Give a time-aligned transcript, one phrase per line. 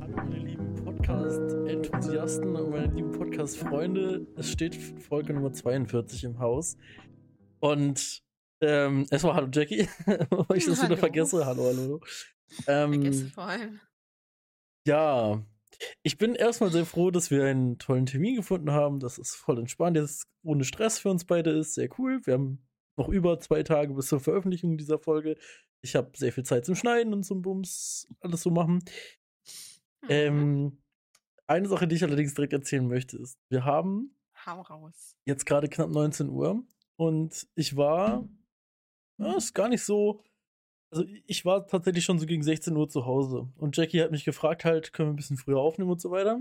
[0.00, 4.26] meine lieben Podcast-Enthusiasten und meine lieben Podcast-Freunde.
[4.36, 6.76] Es steht Folge Nummer 42 im Haus.
[7.60, 8.22] Und
[8.60, 9.88] ähm, erstmal hallo Jackie,
[10.30, 10.96] bevor ich das wieder Hallo.
[10.96, 11.46] vergesse.
[11.46, 12.00] Hallo, hallo.
[12.64, 13.80] Vergesse Ähm, vor allem.
[14.86, 15.42] ja,
[16.02, 19.00] ich bin erstmal sehr froh, dass wir einen tollen Termin gefunden haben.
[19.00, 21.72] Das ist voll entspannt, jetzt ohne Stress für uns beide ist.
[21.74, 22.20] Sehr cool.
[22.24, 22.66] Wir haben
[22.98, 25.36] noch über zwei Tage bis zur Veröffentlichung dieser Folge.
[25.82, 28.82] Ich habe sehr viel Zeit zum Schneiden und zum Bums alles so machen.
[30.02, 30.08] Mhm.
[30.08, 30.78] Ähm,
[31.46, 35.16] eine Sache, die ich allerdings direkt erzählen möchte, ist, wir haben Hau raus.
[35.24, 36.64] jetzt gerade knapp 19 Uhr
[36.96, 38.28] und ich war,
[39.18, 40.22] ja, ist gar nicht so,
[40.90, 44.24] also ich war tatsächlich schon so gegen 16 Uhr zu Hause und Jackie hat mich
[44.24, 46.40] gefragt halt, können wir ein bisschen früher aufnehmen und so weiter.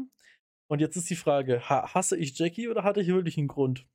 [0.67, 3.85] Und jetzt ist die Frage, ha hasse ich Jackie oder hatte ich wirklich einen Grund?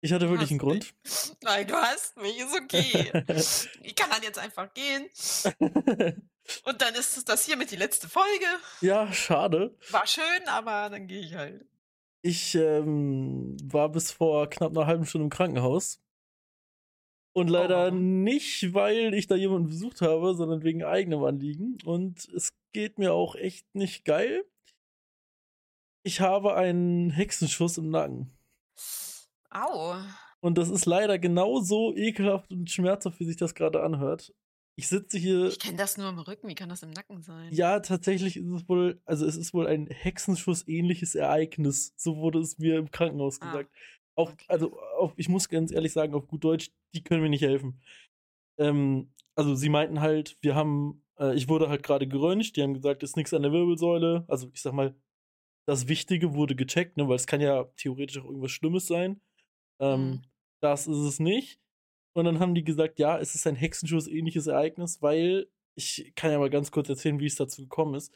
[0.00, 0.94] Ich hatte wirklich einen Grund.
[1.02, 1.32] mich.
[1.42, 3.10] Nein, du hast mich, ist okay.
[3.82, 5.06] ich kann dann jetzt einfach gehen.
[6.64, 8.46] Und dann ist das hiermit die letzte Folge.
[8.80, 9.76] ja, schade.
[9.90, 11.66] War schön, aber dann gehe ich halt.
[12.22, 16.00] Ich ähm, war bis vor knapp einer halben Stunde im Krankenhaus.
[17.32, 17.90] Und leider Oh.
[17.94, 21.78] nicht, weil ich da jemanden besucht habe, sondern wegen eigenem Anliegen.
[21.84, 24.44] Und es geht mir auch echt nicht geil.
[26.02, 28.35] Ich habe einen Hexenschuss im Nacken.
[29.50, 29.96] Au.
[30.40, 34.34] Und das ist leider genauso ekelhaft und schmerzhaft, wie sich das gerade anhört.
[34.78, 35.46] Ich sitze hier.
[35.46, 36.48] Ich kenne das nur im Rücken.
[36.48, 37.50] Wie kann das im Nacken sein?
[37.52, 41.94] Ja, tatsächlich ist es wohl, also es ist wohl ein Hexenschuss-ähnliches Ereignis.
[41.96, 43.70] So wurde es mir im Krankenhaus Ah, gesagt.
[44.14, 44.44] Auf, okay.
[44.48, 47.80] also auf, ich muss ganz ehrlich sagen, auf gut Deutsch, die können mir nicht helfen.
[48.58, 52.74] Ähm, also sie meinten halt, wir haben, äh, ich wurde halt gerade geröntgt, die haben
[52.74, 54.24] gesagt, es ist nichts an der Wirbelsäule.
[54.28, 54.94] Also ich sag mal,
[55.66, 59.20] das Wichtige wurde gecheckt, ne, weil es kann ja theoretisch auch irgendwas Schlimmes sein.
[59.80, 60.22] Ähm, Mhm.
[60.60, 61.60] Das ist es nicht.
[62.14, 66.38] Und dann haben die gesagt, ja, es ist ein Hexenschuss-ähnliches Ereignis, weil ich kann ja
[66.38, 68.12] mal ganz kurz erzählen, wie es dazu gekommen ist.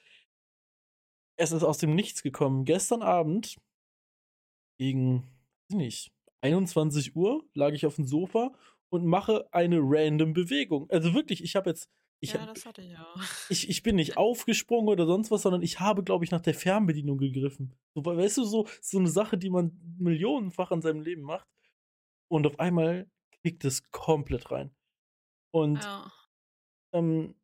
[1.38, 2.64] Es ist aus dem Nichts gekommen.
[2.64, 3.56] Gestern Abend
[4.78, 5.24] gegen,
[5.68, 8.52] weiß nicht, 21 Uhr lag ich auf dem Sofa
[8.88, 10.88] und mache eine random Bewegung.
[10.90, 11.90] Also wirklich, ich habe jetzt,
[12.20, 13.16] ich, ja, das hatte ich auch.
[13.48, 16.54] ich, ich bin nicht aufgesprungen oder sonst was, sondern ich habe, glaube ich, nach der
[16.54, 17.74] Fernbedienung gegriffen.
[17.94, 21.48] So, weißt du, so, so eine Sache, die man millionenfach in seinem Leben macht.
[22.28, 23.10] Und auf einmal
[23.42, 24.70] kickt es komplett rein.
[25.52, 26.12] Und Ja.
[26.92, 27.34] ähm,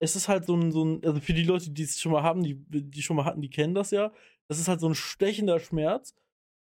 [0.00, 2.22] es ist halt so ein, so ein, also für die Leute, die es schon mal
[2.22, 4.12] haben, die, die schon mal hatten, die kennen das ja.
[4.48, 6.14] Das ist halt so ein stechender Schmerz.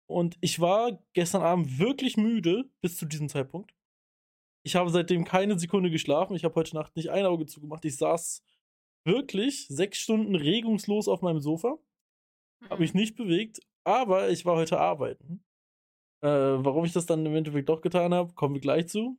[0.06, 3.74] Und ich war gestern Abend wirklich müde bis zu diesem Zeitpunkt.
[4.68, 6.36] Ich habe seitdem keine Sekunde geschlafen.
[6.36, 7.86] Ich habe heute Nacht nicht ein Auge zugemacht.
[7.86, 8.42] Ich saß
[9.06, 11.78] wirklich sechs Stunden regungslos auf meinem Sofa,
[12.68, 13.00] habe mich Mhm.
[13.00, 15.42] nicht bewegt, aber ich war heute arbeiten.
[16.22, 19.18] Äh, warum ich das dann im Endeffekt doch getan habe, kommen wir gleich zu.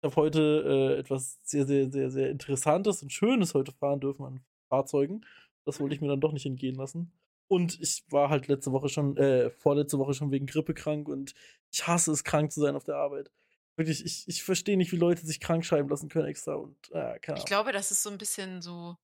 [0.00, 4.24] Ich habe heute äh, etwas sehr, sehr, sehr, sehr Interessantes und Schönes heute fahren dürfen
[4.26, 5.26] an Fahrzeugen.
[5.64, 7.10] Das wollte ich mir dann doch nicht entgehen lassen.
[7.48, 11.34] Und ich war halt letzte Woche schon, äh, vorletzte Woche schon wegen Grippe krank und
[11.72, 13.32] ich hasse es, krank zu sein auf der Arbeit.
[13.78, 17.18] Wirklich, ich, ich verstehe nicht, wie Leute sich krank schreiben lassen können extra und äh,
[17.20, 17.46] keine Ich Ahnung.
[17.46, 18.96] glaube, das ist so ein bisschen so,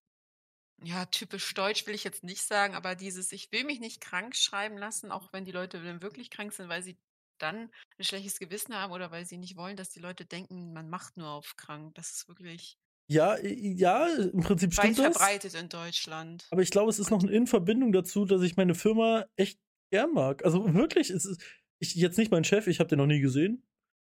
[0.83, 4.37] ja, typisch deutsch will ich jetzt nicht sagen, aber dieses, ich will mich nicht krank
[4.37, 6.99] schreiben lassen, auch wenn die Leute dann wirklich krank sind, weil sie
[7.39, 10.91] dann ein schlechtes Gewissen haben oder weil sie nicht wollen, dass die Leute denken, man
[10.91, 11.95] macht nur auf krank.
[11.97, 15.17] Das ist wirklich Ja, ja, im Prinzip weit stimmt das.
[15.17, 16.45] verbreitet in Deutschland.
[16.51, 20.13] Aber ich glaube, es ist noch in Verbindung dazu, dass ich meine Firma echt gern
[20.13, 20.45] mag.
[20.45, 21.43] Also wirklich, es ist
[21.81, 23.63] ich jetzt nicht mein Chef, ich habe den noch nie gesehen,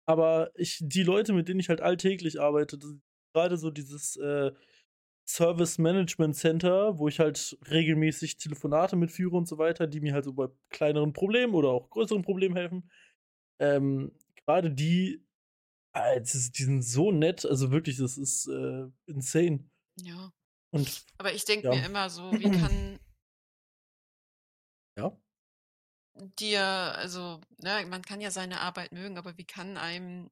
[0.06, 2.78] aber ich die Leute, mit denen ich halt alltäglich arbeite,
[3.34, 4.52] gerade so dieses äh,
[5.28, 10.24] Service Management Center, wo ich halt regelmäßig Telefonate mitführe und so weiter, die mir halt
[10.24, 12.90] so bei kleineren Problemen oder auch größeren Problemen helfen.
[13.60, 15.26] Ähm, gerade die,
[15.94, 19.68] äh, die sind so nett, also wirklich, das ist äh, insane.
[20.00, 20.32] ja,
[20.70, 21.74] Und aber ich denke ja.
[21.74, 23.00] mir immer so, wie kann
[26.38, 30.30] dir, also, ne, man kann ja seine Arbeit mögen, aber wie kann einem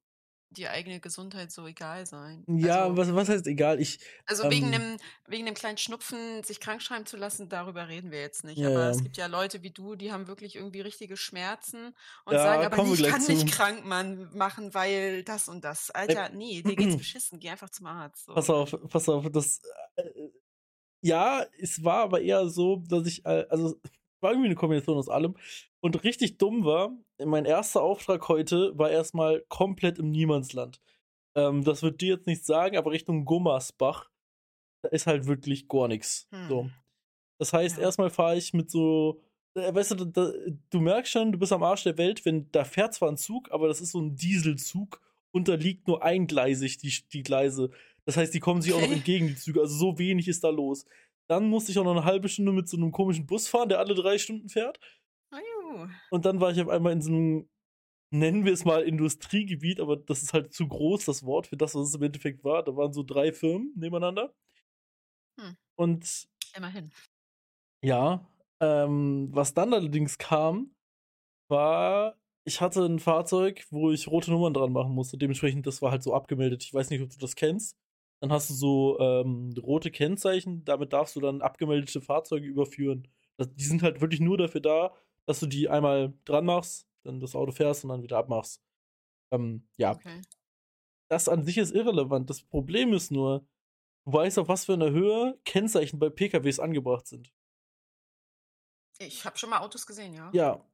[0.50, 2.46] die eigene Gesundheit so egal sein?
[2.46, 3.80] Ja, Also, was, was heißt egal?
[3.80, 4.96] Ich, also wegen ähm, einem,
[5.26, 8.64] wegen einem kleinen Schnupfen sich krank schreiben zu lassen, darüber reden wir jetzt nicht.
[8.64, 11.94] ja, Aber es gibt ja Leute wie du, die haben wirklich irgendwie richtige Schmerzen
[12.24, 13.48] und Ja, sagen aber, ich kann nicht zu.
[13.48, 15.90] krank man, machen, weil das und das.
[16.06, 18.24] Äh, Alter, nee, dir geht's beschissen, geh einfach zum Arzt.
[18.32, 18.50] pass So.
[18.50, 19.60] auf, pass auf, das,
[19.96, 20.28] äh,
[21.02, 23.90] ja, es war aber eher so, dass ich, äh, also, es
[24.22, 25.36] war irgendwie eine Kombination aus allem.
[25.84, 30.80] Und richtig dumm war, mein erster Auftrag heute war erstmal komplett im Niemandsland.
[31.36, 34.08] Ähm, das wird dir jetzt nicht sagen, aber Richtung Gummersbach,
[34.82, 36.26] da ist halt wirklich gar nichts.
[36.48, 36.62] So.
[36.62, 36.72] Hm,
[37.38, 37.82] Das heißt, ja.
[37.82, 39.20] erstmal fahre ich mit so,
[39.58, 40.32] äh, weißt du, da,
[40.70, 43.50] du merkst schon, du bist am Arsch der Welt, wenn da fährt zwar ein Zug,
[43.52, 45.02] aber das ist so ein Dieselzug
[45.32, 47.68] und da liegt nur eingleisig die, die Gleise.
[48.06, 49.60] Das heißt, die kommen sich auch noch entgegen, die Züge.
[49.60, 50.86] Also so wenig ist da los.
[51.28, 53.80] Dann musste ich auch noch eine halbe Stunde mit so einem komischen Bus fahren, der
[53.80, 54.78] alle drei Stunden fährt.
[55.74, 55.88] Ju.
[56.10, 57.48] Und dann war ich auf einmal in so einem,
[58.10, 61.74] nennen wir es mal Industriegebiet, aber das ist halt zu groß, das Wort, für das,
[61.74, 62.62] was es im Endeffekt war.
[62.62, 64.34] Da waren so drei Firmen nebeneinander.
[65.40, 65.56] Hm.
[65.76, 66.92] Und Immerhin.
[67.82, 68.26] ja,
[68.60, 70.74] ähm, was dann allerdings kam,
[71.48, 75.18] war, ich hatte ein Fahrzeug, wo ich rote Nummern dran machen musste.
[75.18, 76.62] Dementsprechend, das war halt so abgemeldet.
[76.62, 77.76] Ich weiß nicht, ob du das kennst.
[78.20, 83.08] Dann hast du so ähm, rote Kennzeichen, damit darfst du dann abgemeldete Fahrzeuge überführen.
[83.36, 84.94] Das, die sind halt wirklich nur dafür da,
[85.26, 88.62] dass du die einmal dran machst, dann das Auto fährst und dann wieder abmachst.
[89.32, 90.22] Ähm, ja, Okay.
[91.10, 92.28] das an sich ist irrelevant.
[92.30, 93.46] Das Problem ist nur,
[94.06, 97.32] du weißt, auf was für einer Höhe Kennzeichen bei PKWs angebracht sind.
[98.98, 100.30] Ich habe schon mal Autos gesehen, ja.
[100.32, 100.64] Ja,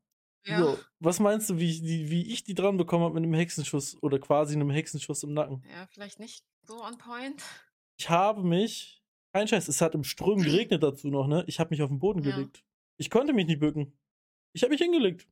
[0.47, 0.58] Ja.
[0.58, 3.35] So, was meinst du, wie ich die, wie ich die dran bekommen habe mit einem
[3.35, 5.62] Hexenschuss oder quasi einem Hexenschuss im Nacken?
[5.70, 7.43] ja, vielleicht nicht so on point.
[7.99, 9.02] Ich habe mich,
[9.35, 11.44] kein Scheiß, es hat im Strömen geregnet dazu noch, ne?
[11.47, 12.32] Ich habe mich auf den Boden Ja.
[12.32, 12.64] gelegt.
[12.99, 13.99] Ich konnte mich nicht bücken.
[14.52, 15.29] Ich habe mich hingelegt.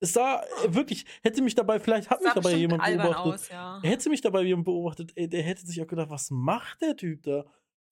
[0.00, 3.16] Es sah äh, wirklich, hätte mich dabei, vielleicht hat mich dabei jemand beobachtet.
[3.34, 3.80] aus, ja.
[3.82, 7.22] Hätte mich dabei jemand beobachtet, ey, der hätte sich auch gedacht, was macht der Typ
[7.22, 7.44] da?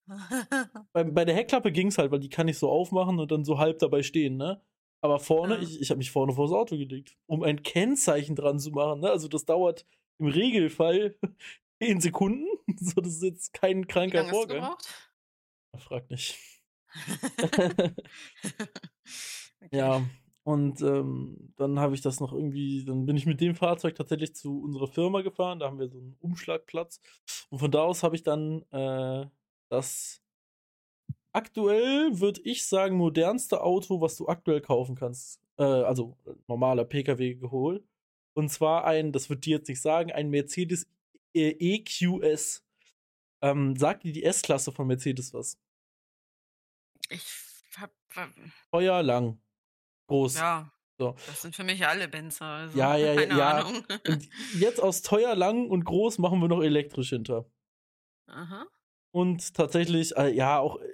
[0.93, 3.44] Bei, bei der Heckklappe ging es halt, weil die kann ich so aufmachen und dann
[3.44, 4.61] so halb dabei stehen, ne?
[5.03, 5.62] Aber vorne, Ja.
[5.62, 9.11] ich, ich habe mich vorne vors Auto gelegt, um ein Kennzeichen dran zu machen, ne?
[9.11, 9.87] Also das dauert
[10.19, 11.17] im Regelfall
[11.82, 12.47] 10 Sekunden.
[12.81, 14.77] So, das ist jetzt kein kranker lange hast du Vorgang.
[15.79, 16.38] Frag nicht.
[19.62, 19.76] Okay.
[19.76, 20.02] Ja,
[20.42, 24.34] und ähm, dann habe ich das noch irgendwie, dann bin ich mit dem Fahrzeug tatsächlich
[24.34, 27.00] zu unserer Firma gefahren, da haben wir so einen Umschlagplatz.
[27.50, 29.26] Und von da aus habe ich dann äh,
[29.68, 30.22] das
[31.32, 35.40] aktuell, würde ich sagen, modernste Auto, was du aktuell kaufen kannst.
[35.58, 36.16] Äh, also
[36.48, 37.84] normaler PKW geholt.
[38.34, 40.88] Und zwar ein, das wird dir jetzt nicht sagen, ein Mercedes
[41.34, 42.64] äh, EQS.
[43.42, 45.58] Ähm, sagt dir die S-Klasse von Mercedes was?
[47.08, 47.24] Ich
[47.76, 48.30] hab, hab
[48.70, 49.40] Teuer, lang,
[50.10, 50.34] groß.
[50.36, 51.14] ja, So.
[51.26, 52.44] das sind für mich alle Benzer.
[52.44, 53.66] Also Ja, ja, ja, ja.
[53.66, 54.28] Und
[54.58, 57.46] jetzt aus teuer, lang und groß machen wir noch elektrisch hinter.
[58.28, 58.66] Aha.
[59.12, 60.88] Und tatsächlich, äh, ja, auch, äh,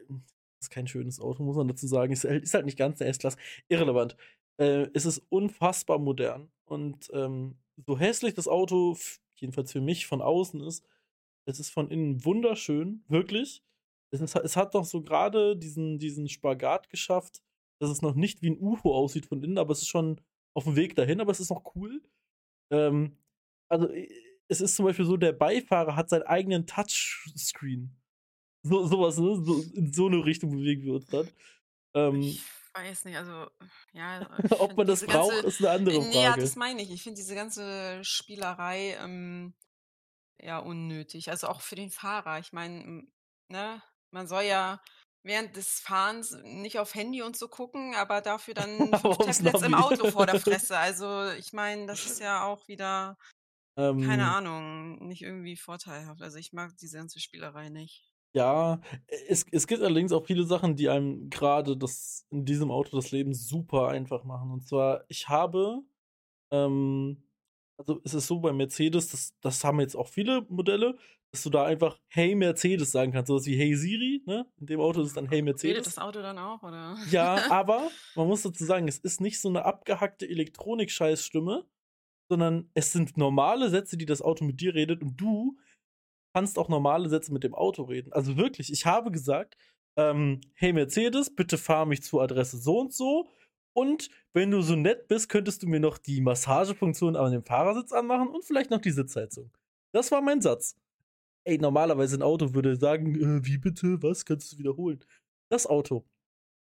[0.60, 2.12] ist kein schönes Auto, muss man dazu sagen.
[2.12, 3.36] Ist, halt- ist halt nicht ganz eine S-Klasse.
[3.68, 4.16] Irrelevant.
[4.58, 6.50] Äh, es ist unfassbar modern.
[6.64, 8.96] Und ähm, so hässlich das Auto,
[9.36, 10.86] jedenfalls für mich, von außen ist,
[11.48, 13.62] es ist von innen wunderschön, wirklich.
[14.10, 17.42] Es, ist, es hat doch so gerade diesen, diesen Spagat geschafft,
[17.78, 20.20] dass es noch nicht wie ein UFO aussieht von innen, aber es ist schon
[20.54, 22.02] auf dem Weg dahin, aber es ist noch cool.
[22.70, 23.16] Ähm,
[23.68, 23.88] also,
[24.48, 27.90] es ist zum Beispiel so, der Beifahrer hat seinen eigenen Touchscreen.
[28.62, 29.42] So, sowas, ne?
[29.44, 31.28] So, in so eine Richtung bewegen wir uns dann.
[31.94, 32.42] Ähm, Ich
[32.74, 33.48] weiß nicht, also,
[33.92, 34.20] ja.
[34.44, 36.40] ich ob man das braucht, ganze- ist eine andere Nee, ja, Frage.
[36.42, 36.90] das meine ich.
[36.90, 39.54] Ich finde diese ganze Spielerei ähm,
[40.40, 41.30] ja unnötig.
[41.30, 42.38] Also auch für den Fahrer.
[42.38, 43.04] Ich meine,
[43.48, 44.80] ne, man soll ja
[45.26, 49.74] während des Fahrens nicht auf Handy und so gucken, aber dafür dann fünf Tablets im.
[49.74, 50.78] Auto vor der Fresse.
[50.78, 53.18] Also ich meine, das ist ja auch wieder,
[53.78, 56.22] Ähm, keine Ahnung, nicht irgendwie vorteilhaft.
[56.22, 58.12] Also ich mag diese ganze Spielerei nicht.
[58.34, 58.80] Ja,
[59.28, 63.10] es, es gibt allerdings auch viele Sachen, die einem gerade das in diesem Auto das
[63.10, 64.50] Leben super einfach machen.
[64.50, 65.82] Und zwar, ich habe,
[66.52, 67.24] ähm,
[67.78, 70.98] also es ist so bei Mercedes, das, das haben jetzt auch viele Modelle,
[71.36, 74.46] dass du da einfach Hey Mercedes sagen kannst, sowas wie Hey Siri, ne?
[74.58, 75.84] In dem Auto ist es dann Hey Redet Mercedes.
[75.84, 76.96] das Auto dann auch, oder?
[77.10, 81.66] Ja, aber man muss dazu sagen, es ist nicht so eine abgehackte Elektronik-Scheißstimme,
[82.30, 85.58] sondern es sind normale Sätze, die das Auto mit dir redet und du
[86.34, 88.12] kannst auch normale Sätze mit dem Auto reden.
[88.14, 89.58] Also wirklich, ich habe gesagt,
[89.98, 93.28] ähm, hey Mercedes, bitte fahr mich zur Adresse so und so.
[93.74, 97.92] Und wenn du so nett bist, könntest du mir noch die Massagefunktion an dem Fahrersitz
[97.92, 99.50] anmachen und vielleicht noch die Sitzheizung.
[99.92, 100.76] Das war mein Satz.
[101.46, 104.98] Ey, normalerweise ein Auto würde sagen, äh, wie bitte, was, kannst du wiederholen?
[105.48, 106.04] Das Auto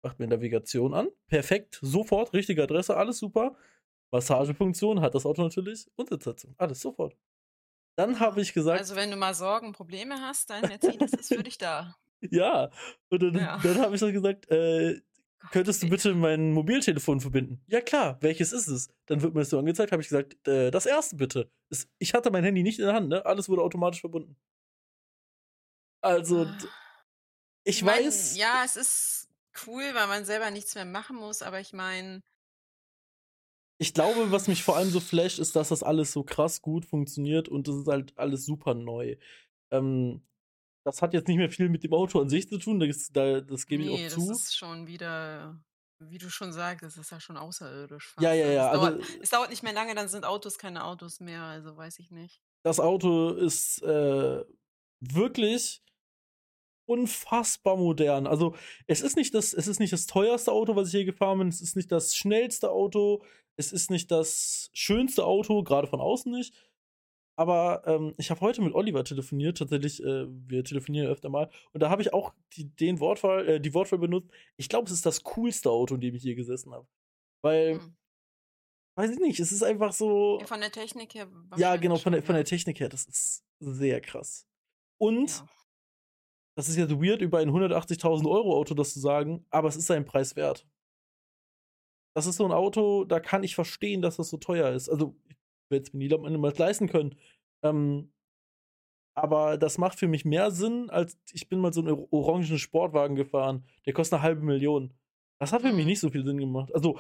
[0.04, 1.08] macht mir Navigation an.
[1.28, 3.56] Perfekt, sofort, richtige Adresse, alles super.
[4.12, 6.54] Massagefunktion hat das Auto natürlich und Sitzheizung.
[6.58, 7.16] Alles sofort.
[7.98, 11.44] Dann habe ich gesagt, Also wenn du mal Sorgen, Probleme hast, dein Mercedes ist für
[11.44, 11.96] dich da.
[12.22, 12.70] ja.
[13.10, 13.60] Und dann, Ja.
[13.63, 15.00] dann habe ich noch gesagt, äh,
[15.52, 17.62] könntest du bitte mein Mobiltelefon verbinden?
[17.68, 18.90] Ja klar, welches ist es?
[19.06, 21.50] Dann wird mir das so angezeigt, habe ich gesagt, äh, das erste bitte.
[21.70, 23.25] Es, ich hatte mein Handy nicht in der Hand, ne?
[23.25, 24.36] Alles wurde automatisch verbunden.
[26.03, 26.51] Also, d-
[27.63, 29.29] ich, Ich mein, weiß, Ja, es ist
[29.65, 32.22] cool, weil man selber nichts mehr machen muss, aber ich meine,
[33.79, 36.86] ich glaube, was mich vor allem so flasht, ist, dass das alles so krass gut
[36.86, 39.15] funktioniert und das ist halt alles super neu.
[39.72, 40.22] Ähm,
[40.86, 43.41] das hat jetzt nicht mehr viel mit dem Auto an sich zu tun, das, da,
[43.41, 44.29] das gebe ich nee, auch zu.
[44.29, 45.57] das ist schon wieder,
[46.00, 48.13] wie du schon sagst, das ist ja schon außerirdisch.
[48.19, 48.38] Ja, fast.
[48.39, 50.83] ja, Also ja, Es, also- dauert, es dauert nicht mehr lange, dann sind Autos keine
[50.83, 52.41] Autos mehr, also weiß ich nicht.
[52.63, 54.43] das Auto ist äh,
[55.01, 55.81] wirklich
[56.86, 58.28] unfassbar modern.
[58.28, 58.56] Also,
[58.88, 61.48] es ist nicht das, es ist nicht das teuerste Auto, was ich je gefahren bin.
[61.48, 63.24] Es ist nicht das schnellste Auto.
[63.56, 66.54] Es ist nicht das schönste Auto, gerade von außen nicht.
[67.36, 71.50] Aber ähm, ich habe heute mit Oliver telefoniert, tatsächlich, äh, wir telefonieren öfter mal.
[71.72, 74.30] Und da habe ich auch die, den Wortwahl, äh, die Wortwahl benutzt.
[74.56, 76.88] Ich glaube, es ist das coolste Auto, in dem ich je gesessen habe.
[77.42, 77.96] Weil, hm.
[78.98, 80.38] weiß ich nicht, es ist einfach so.
[80.42, 81.28] Ja, von der Technik her.
[81.58, 84.48] Ja, genau, von der, von der Technik her, das ist sehr krass.
[85.00, 85.50] Und ja
[86.55, 89.88] das ist jetzt weird, über ein 180.000 Euro Auto das zu sagen, aber es ist
[89.88, 90.67] seinen Preis wert.
[92.15, 94.88] Das ist so ein Auto, da kann ich verstehen, dass das so teuer ist.
[94.89, 95.36] Also, ich
[95.72, 97.15] werde es mir niemals leisten können.
[97.63, 98.12] Ähm,
[99.15, 103.15] aber das macht für mich mehr Sinn, als ich bin mal so einen orangen Sportwagen
[103.15, 103.65] gefahren.
[103.86, 104.93] Der kostet eine halbe Million.
[105.39, 105.89] Das hat für mich mhm.
[105.89, 106.74] nicht so viel Sinn gemacht.
[106.74, 107.00] Also,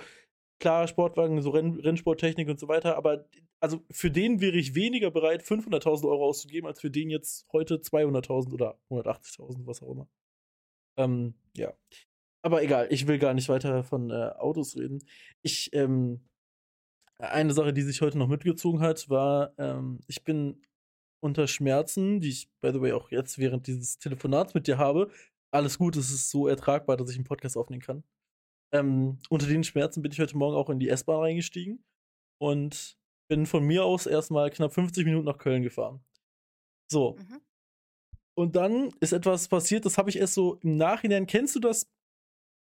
[0.63, 3.25] klar, Sportwagen, so Renn Rennsporttechnik und so weiter, aber
[3.59, 7.75] also für den wäre ich weniger bereit, 500.000 Euro auszugeben, als für den jetzt heute
[7.75, 10.07] 200.000 oder 180.000, was auch immer.
[10.95, 11.73] Ähm, ja.
[12.43, 15.03] Aber egal, ich will gar nicht weiter von äh, Autos reden.
[15.41, 16.21] Ich, ähm,
[17.17, 20.61] eine Sache, die sich heute noch mitgezogen hat, war, ähm, ich bin
[21.19, 25.11] unter Schmerzen, die ich, by the way, auch jetzt während dieses Telefonats mit dir habe.
[25.51, 28.05] Alles gut, es ist so ertragbar, dass ich einen Podcast aufnehmen kann.
[28.73, 31.83] Ähm, unter den Schmerzen bin ich heute Morgen auch in die S-Bahn reingestiegen
[32.41, 32.97] und
[33.29, 36.03] bin von mir aus erstmal knapp 50 Minuten nach Köln gefahren.
[36.91, 37.15] So.
[37.17, 37.41] Mhm.
[38.35, 41.27] Und dann ist etwas passiert, das habe ich erst so im Nachhinein.
[41.27, 41.87] Kennst du das,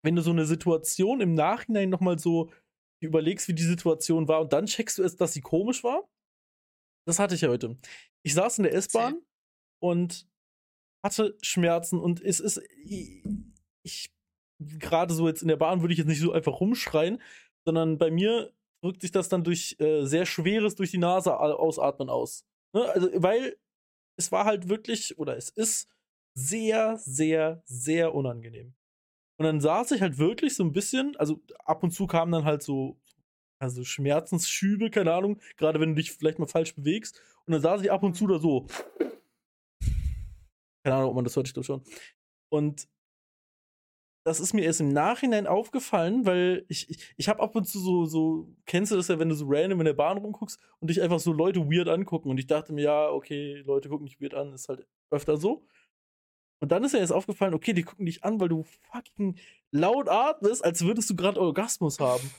[0.04, 2.52] wenn du so eine Situation im Nachhinein nochmal so
[3.00, 6.10] überlegst, wie die Situation war und dann checkst du erst, dass sie komisch war?
[7.08, 7.78] Das hatte ich ja heute.
[8.24, 9.22] Ich saß in der S-Bahn
[9.80, 10.28] und
[11.04, 12.62] hatte Schmerzen und es ist.
[12.84, 13.24] Ich,
[13.84, 14.12] ich
[14.80, 17.22] gerade so jetzt in der Bahn würde ich jetzt nicht so einfach rumschreien,
[17.66, 18.54] sondern bei mir
[18.84, 22.46] drückt sich das dann durch äh, sehr schweres durch die Nase ausatmen aus.
[22.74, 22.84] Ne?
[22.90, 23.58] Also, weil
[24.18, 25.90] es war halt wirklich, oder es ist
[26.36, 28.74] sehr, sehr, sehr unangenehm.
[29.40, 32.46] Und dann saß ich halt wirklich so ein bisschen, also ab und zu kamen dann
[32.46, 33.00] halt so,
[33.60, 37.22] also Schmerzensschübe, keine Ahnung, gerade wenn du dich vielleicht mal falsch bewegst.
[37.46, 38.68] Und dann saß ich ab und zu da so.
[40.84, 41.84] Keine Ahnung, ob man das hört, ich glaube schon.
[42.52, 42.88] Und
[44.24, 47.80] das ist mir erst im Nachhinein aufgefallen, weil ich, ich, ich habe ab und zu
[47.80, 50.90] so, so, kennst du das ja, wenn du so random in der Bahn rumguckst und
[50.90, 54.22] dich einfach so Leute weird angucken und ich dachte mir, ja, okay, Leute gucken dich
[54.22, 55.66] weird an, ist halt öfter so.
[56.60, 59.38] Und dann ist mir erst aufgefallen, okay, die gucken dich an, weil du fucking
[59.72, 62.30] laut atmest, als würdest du gerade Orgasmus haben.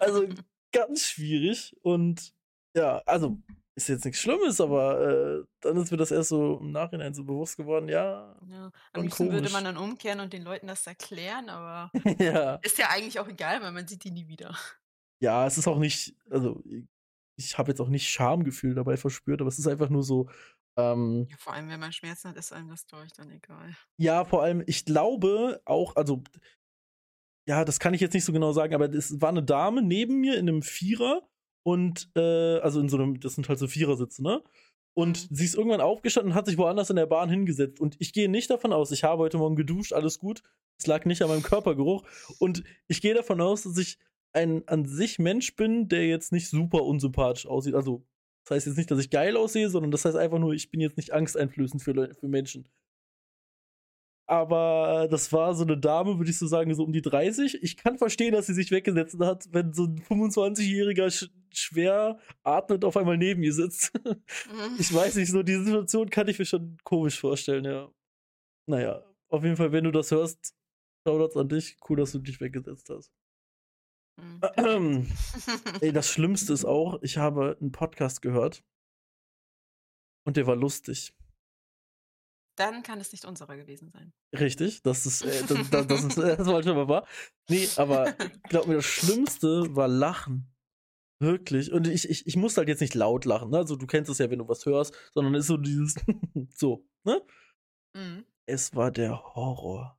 [0.00, 0.26] Also
[0.72, 2.34] ganz schwierig und
[2.74, 3.38] ja, also
[3.76, 7.24] ist jetzt nichts Schlimmes, aber äh, dann ist mir das erst so im Nachhinein so
[7.24, 8.34] bewusst geworden, ja.
[8.48, 12.54] ja am liebsten würde man dann umkehren und den Leuten das erklären, aber ja.
[12.56, 14.56] ist ja eigentlich auch egal, weil man sieht die nie wieder.
[15.20, 16.62] Ja, es ist auch nicht, also
[17.36, 20.30] ich habe jetzt auch nicht Schamgefühl dabei verspürt, aber es ist einfach nur so.
[20.78, 23.76] Ähm, ja, vor allem, wenn man Schmerzen hat, ist einem das durch dann egal.
[23.98, 26.22] Ja, vor allem, ich glaube auch, also
[27.46, 30.20] ja, das kann ich jetzt nicht so genau sagen, aber es war eine Dame neben
[30.20, 31.28] mir in einem Vierer
[31.66, 34.40] und äh, also in so einem, das sind halt so Vierersitze, ne?
[34.94, 35.34] Und mhm.
[35.34, 37.80] sie ist irgendwann aufgestanden und hat sich woanders in der Bahn hingesetzt.
[37.80, 40.44] Und ich gehe nicht davon aus, ich habe heute Morgen geduscht, alles gut.
[40.78, 42.04] Es lag nicht an meinem Körpergeruch.
[42.38, 43.98] Und ich gehe davon aus, dass ich
[44.32, 47.74] ein an sich Mensch bin, der jetzt nicht super unsympathisch aussieht.
[47.74, 48.06] Also,
[48.44, 50.80] das heißt jetzt nicht, dass ich geil aussehe, sondern das heißt einfach nur, ich bin
[50.80, 52.68] jetzt nicht angsteinflößend für, für Menschen.
[54.28, 57.62] Aber das war so eine Dame, würde ich so sagen, so um die 30.
[57.62, 62.84] Ich kann verstehen, dass sie sich weggesetzt hat, wenn so ein 25-Jähriger sch schwer atmet
[62.84, 63.94] auf einmal neben ihr sitzt.
[64.04, 64.76] Mhm.
[64.78, 67.88] ich weiß nicht, so die Situation kann ich mir schon komisch vorstellen, ja.
[68.68, 70.54] Naja, auf jeden Fall, wenn du das hörst,
[71.06, 71.76] Shoutouts an dich.
[71.88, 73.12] Cool, dass du dich weggesetzt hast.
[74.20, 75.06] Mhm.
[75.80, 78.64] Ey, das Schlimmste ist auch, ich habe einen Podcast gehört
[80.24, 81.14] und der war lustig
[82.56, 84.12] dann kann es nicht unserer gewesen sein.
[84.36, 87.06] Richtig, das ist, äh, das, das, das, ist, das war schon mal wahr.
[87.48, 88.14] Nee, aber
[88.48, 90.52] glaub mir, das Schlimmste war Lachen.
[91.18, 91.72] Wirklich.
[91.72, 93.58] Und ich, ich, ich musste halt jetzt nicht laut lachen, ne?
[93.58, 95.94] Also du kennst es ja, wenn du was hörst, sondern ist so dieses
[96.50, 97.22] so, ne?
[97.94, 98.24] Mhm.
[98.46, 99.98] Es war der Horror.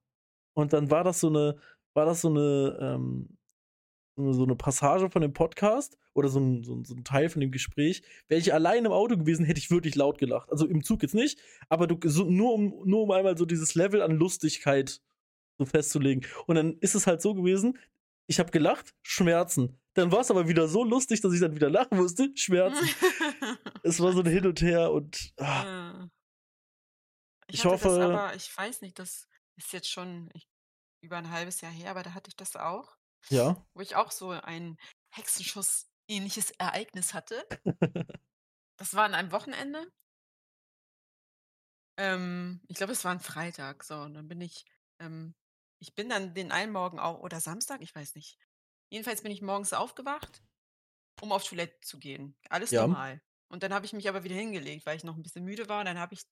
[0.56, 1.60] Und dann war das so eine,
[1.96, 3.37] war das so eine, ähm,
[4.18, 7.40] so eine Passage von dem Podcast oder so ein, so ein, so ein Teil von
[7.40, 10.52] dem Gespräch, wäre ich allein im Auto gewesen, hätte ich wirklich laut gelacht.
[10.52, 13.76] Also im Zug jetzt nicht, aber du, so, nur, um, nur um einmal so dieses
[13.76, 15.02] Level an Lustigkeit
[15.58, 16.26] so festzulegen.
[16.46, 17.78] Und dann ist es halt so gewesen,
[18.28, 19.80] ich habe gelacht, Schmerzen.
[19.94, 22.88] Dann war es aber wieder so lustig, dass ich dann wieder lachen musste, Schmerzen.
[23.84, 25.34] es war so ein Hin und Her und.
[25.38, 26.08] Ah.
[27.48, 27.90] Ich, ich hoffe.
[27.90, 30.50] aber, ich weiß nicht, das ist jetzt schon ich,
[31.02, 32.97] über ein halbes Jahr her, aber da hatte ich das auch.
[33.30, 33.68] Ja.
[33.76, 34.78] Wo ich auch so ein
[35.12, 37.44] Hexenschuss-ähnliches Ereignis hatte.
[38.80, 39.88] Das war an einem Wochenende.
[42.00, 44.66] Ähm, ich glaube, es war 'n Freitag, so und dann bin ich
[45.00, 45.36] ähm,
[45.80, 48.38] ich bin dann den einen Morgen au oder Samstag, ich weiß nicht.
[48.92, 50.42] Jedenfalls bin ich morgens aufgewacht,
[51.22, 52.38] um auf Toilette zu gehen.
[52.50, 52.78] Alles Ja.
[52.78, 53.22] normal.
[53.50, 55.82] Und dann habe ich mich aber wieder hingelegt, weil ich noch 'n bisschen müde war
[55.82, 56.24] und dann habe ich,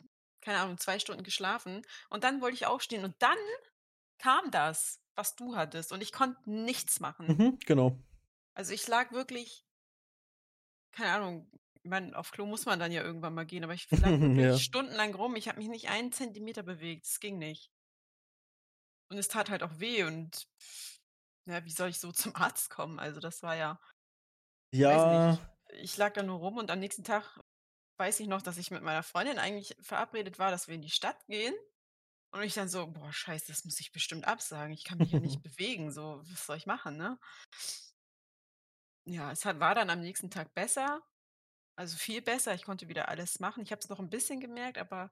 [0.41, 3.37] keine Ahnung, 2 Stunden geschlafen und dann wollte ich aufstehen und dann
[4.19, 7.27] kam das, was du hattest und ich konnte nichts machen.
[7.27, 7.97] Mhm, genau.
[8.53, 9.65] Also, ich lag wirklich
[10.91, 11.51] keine Ahnung,
[11.83, 14.45] ich meine, auf Klo muss man dann ja irgendwann mal gehen, aber ich lag wirklich
[14.45, 14.57] Ja.
[14.57, 15.35] stundenlang rum.
[15.35, 17.05] Ich habe mich nicht einen Zentimeter bewegt.
[17.05, 17.69] Es ging nicht.
[19.09, 20.47] Und es tat halt auch weh und
[21.47, 22.97] ja, wie soll ich so zum Arzt kommen?
[22.99, 23.79] Also, das war ja
[24.71, 25.31] Ja.
[25.31, 25.41] nicht.
[25.83, 27.39] Ich lag da nur rum und am nächsten Tag
[27.97, 30.89] weiß ich noch, dass ich mit meiner Freundin eigentlich verabredet war, dass wir in die
[30.89, 31.53] Stadt gehen.
[32.35, 34.73] Und ich dann so: „Boah, scheiße, das muss ich bestimmt absagen.
[34.73, 37.17] Ich kann mich ja nicht bewegen, so, was soll ich machen“, ne?
[39.07, 41.03] Ja, es hat war dann am nächsten Tag besser,
[41.77, 42.55] also viel besser.
[42.55, 43.63] Ich konnte wieder alles machen.
[43.63, 45.11] Ich habe es noch 'n bisschen gemerkt, aber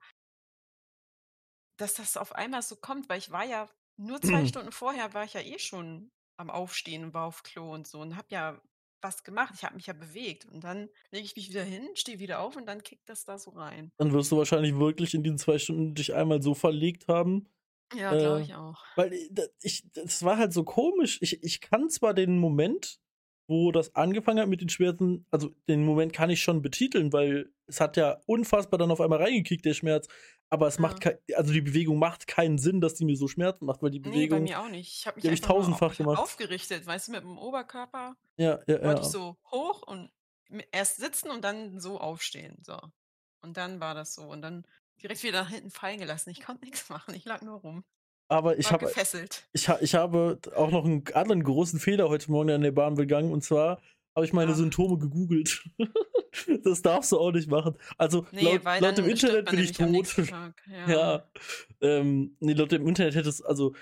[1.76, 5.24] dass das auf einmal so kommt, weil ich war ja nur 2 Stunden vorher war
[5.24, 8.60] ich ja eh schon am Aufstehen und war auf Klo und so und habe ja
[9.04, 9.54] was gemacht.
[9.56, 12.56] Ich habe mich ja bewegt und dann lege ich mich wieder hin, stehe wieder auf
[12.56, 13.92] und dann kickt das da so rein.
[13.98, 17.48] Dann wirst du wahrscheinlich wirklich in diesen 2 Stunden dich einmal so verlegt haben.
[17.94, 18.84] Ja, glaube Äh, ich auch.
[18.96, 21.18] weil, äh, ich das war halt so komisch.
[21.22, 23.00] Ich ich kann zwar den Moment,
[23.46, 27.52] wo das angefangen hat mit den Schmerzen also, den Moment kann ich schon betiteln, weil
[27.66, 30.08] es hat ja unfassbar dann auf einmal reingekickt, der Schmerz.
[30.50, 31.00] Aber es macht Ja.
[31.00, 34.00] kei also, die Bewegung macht keinen Sinn, dass die mir so Schmerzen macht, weil die
[34.02, 34.92] Ne, bei Bewegung mir auch nicht.
[34.98, 36.18] Ich habe mich die habe ich einfach nur au tausendfach gemacht.
[36.22, 39.10] aufgerichtet, weißt du, mit'm Oberkörper Ja, ja, wollte ich ja.
[39.10, 40.10] so hoch und
[40.72, 42.78] erst sitzen und dann so aufstehen, so.
[43.42, 44.66] Und dann war das so und dann
[45.02, 46.30] direkt wieder nach hinten fallen gelassen.
[46.30, 47.14] Ich konnte nix machen.
[47.14, 47.84] Ich lag nur rum.
[48.34, 48.90] Aber ich habe
[49.52, 53.32] ich ich habe auch noch 'n anderen großen Fehler heute Morgen an der Bahn begangen
[53.32, 53.80] und zwar
[54.16, 54.56] habe ich meine Ach.
[54.56, 55.64] Symptome gegoogelt.
[56.64, 57.76] Das darfst du auch nicht machen.
[57.96, 60.16] Also, Ne, laut laut dem Internet bin ich tot.
[60.66, 60.88] Ja.
[60.88, 61.30] Ja.
[61.80, 63.72] Ähm, ne, laut dem Internet hätte es also,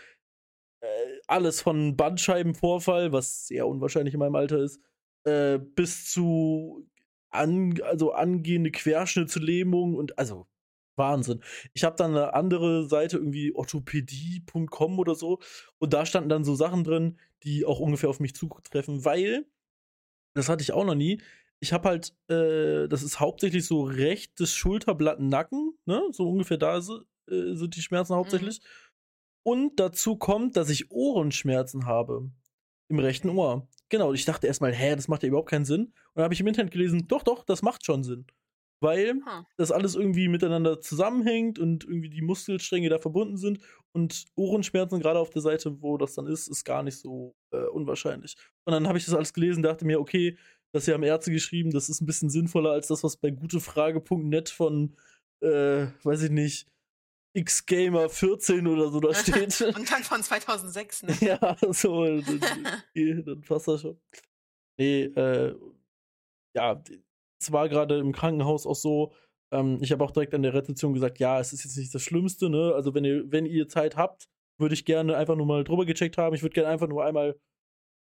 [0.83, 0.87] äh,
[1.29, 4.81] alles von Bandscheibenvorfall, was sehr unwahrscheinlich in meinem Alter ist,
[5.25, 6.87] äh, bis zu
[7.31, 10.47] an also, angehende Querschnittslähmung und also,
[11.03, 11.43] Wahnsinn.
[11.75, 15.41] Ich habe dann 'ne andere Seite, irgendwie orthopädie.com oder so
[15.79, 19.47] und da standen dann so Sachen drin, die auch ungefähr auf mich zutreffen, weil
[20.35, 21.21] das hatte ich auch noch nie.
[21.61, 26.03] Ich habe halt äh, das ist hauptsächlich so rechtes Schulterblatt, Nacken, ne?
[26.13, 26.95] So ungefähr da si
[27.31, 28.47] äh, sind die Schmerzen Mhm.
[28.47, 28.61] hauptsächlich.
[29.45, 32.31] Und dazu kommt, dass ich Ohrenschmerzen habe
[32.89, 33.31] im rechten.
[33.31, 33.69] Ohr.
[33.91, 36.35] Genau, ich dachte erst mal: „Hä, das macht ja überhaupt keinen Sinn.“ Und dann habe
[36.35, 38.27] ich im Internet gelesen: „Doch, doch, das macht schon Sinn.“
[38.83, 39.45] Weil Ha.
[39.59, 43.61] das alles irgendwie miteinander zusammenhängt und irgendwie die Muskelstränge da verbunden sind
[43.93, 47.65] und Ohrenschmerzen, grade auf der Seite, wo das dann ist, ist gar nicht so, äh,
[47.67, 48.37] unwahrscheinlich.
[48.67, 50.39] Und dann habe ich das alles gelesen, dachte mir: „Okay,
[50.75, 54.49] das hier haben Ärzte geschrieben, das ist 'n bisschen sinnvoller als das, was bei gutefrage.net
[54.51, 54.97] von,
[55.43, 56.69] äh, weiß ich nicht,
[57.37, 59.63] xgamer14 oder so da steht.
[59.75, 61.17] Und dann von 2006, ne?
[61.21, 62.43] Ja, so, dann
[62.97, 64.01] okay, dann passt das schon.
[64.79, 65.57] Ne, äh,
[66.55, 66.83] ja,
[67.43, 69.13] es war grade im Krankenhaus auch so,
[69.53, 72.03] ähm, ich habe auch direkt an der Rezeption gesagt: „Ja, es ist jetzt nicht das
[72.03, 72.73] Schlimmste, ne?
[72.75, 74.29] Also, wenn ihr wenn ihr Zeit habt,
[74.59, 76.35] würde ich gerne einfach nur mal drüber gecheckt haben.
[76.35, 77.39] Ich würde gerne einfach nur einmal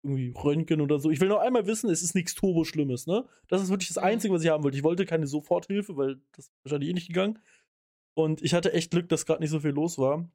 [0.02, 1.10] irgendwie Röntgen oder so.
[1.10, 3.26] Ich will nur einmal wissen, es ist nix Turboschlimmes, ne?
[3.48, 4.04] Das ist wirklich das Mhm.
[4.04, 4.78] Einzige, was ich haben wollte.
[4.78, 7.38] Ich wollte keine Soforthilfe, weil das ist wahrscheinlich eh nicht gegangen.
[8.14, 10.30] Und ich hatte echt Glück, dass grad nicht so viel los war.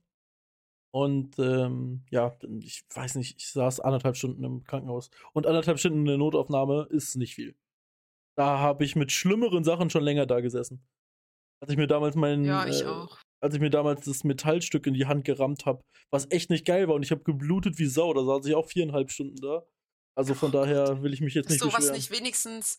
[0.92, 5.10] Und, ähm, ja, ich weiß nicht, ich saß 1,5 Stunden im Krankenhaus.
[5.34, 7.56] Und 1,5 Stunden in der Notaufnahme ist nicht viel.
[8.38, 10.86] Da habe ich mit schlimmeren Sachen schon länger da gesessen.
[11.62, 13.20] Als ich mir damals mein Ja, ich äh, auch.
[13.42, 16.88] als ich mir damals das Metallstück in die Hand gerammt habe, was echt nicht geil
[16.90, 19.64] war und ich habe geblutet wie Sau, da saß ich auch 4,5 Stunden da.
[20.16, 20.80] Also, von Oh Gott.
[20.82, 21.94] daher will ich mich jetzt nicht so was beschweren.
[21.94, 22.78] nicht wenigstens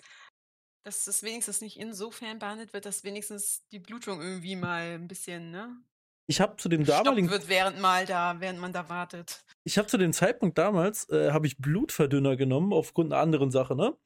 [0.85, 5.51] dass das wenigstens nicht insofern behandelt wird, dass wenigstens die Blutung irgendwie mal 'n bisschen,
[5.51, 5.85] ne
[6.29, 9.45] Ich habe zu dem damaligen wird, während mal da während man da wartet.
[9.65, 13.75] ich habe zu dem Zeitpunkt damals, äh, habe ich Blutverdünner genommen aufgrund 'ner anderen Sache,
[13.75, 13.97] ne?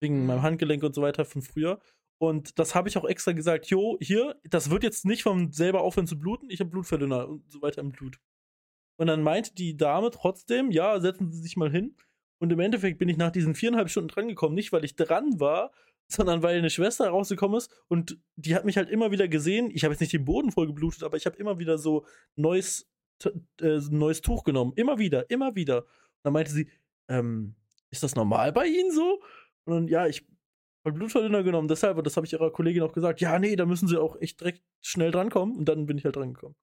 [0.00, 0.42] Wegen meinem Mhm.
[0.42, 1.80] Handgelenk und so weiter von früher.
[2.18, 5.80] Und das habe ich auch extra gesagt: „Jo, hier, das wird jetzt nicht von selber
[5.82, 8.18] aufhören zu bluten, ich habe Blutverdünner und so weiter im Blut.“
[8.98, 11.96] Und dann meinte die Dame trotzdem: „Ja, setzen Sie sich mal hin.“
[12.40, 15.72] Und im Endeffekt bin ich nach diesen 4,5 Stunden drangekommen, nicht weil ich dran war,
[16.08, 19.70] sondern weil 'ne Schwester rausgekommen ist und die hat mich halt immer wieder gesehen.
[19.72, 22.06] Ich habe jetzt nicht den Boden voll geblutet, aber ich habe immer wieder so
[22.36, 22.88] neues
[23.60, 24.72] äh, neues Tuch genommen.
[24.76, 25.78] Immer wieder, immer wieder.
[25.84, 25.88] Und
[26.24, 26.68] dann meinte sie:
[27.08, 27.56] „Ähm,
[27.90, 29.22] ist das normal bei Ihnen so?“
[29.66, 30.26] Und dann: „Ja, ich
[30.86, 33.66] habe Blutverdünner genommen, deshalb.“ Und das habe ich ihrer Kollegin auch gesagt: „Ja, ne, da
[33.66, 36.56] müssen Sie auch echt direkt schnell drankommen.“ Und dann bin ich halt drangekommen.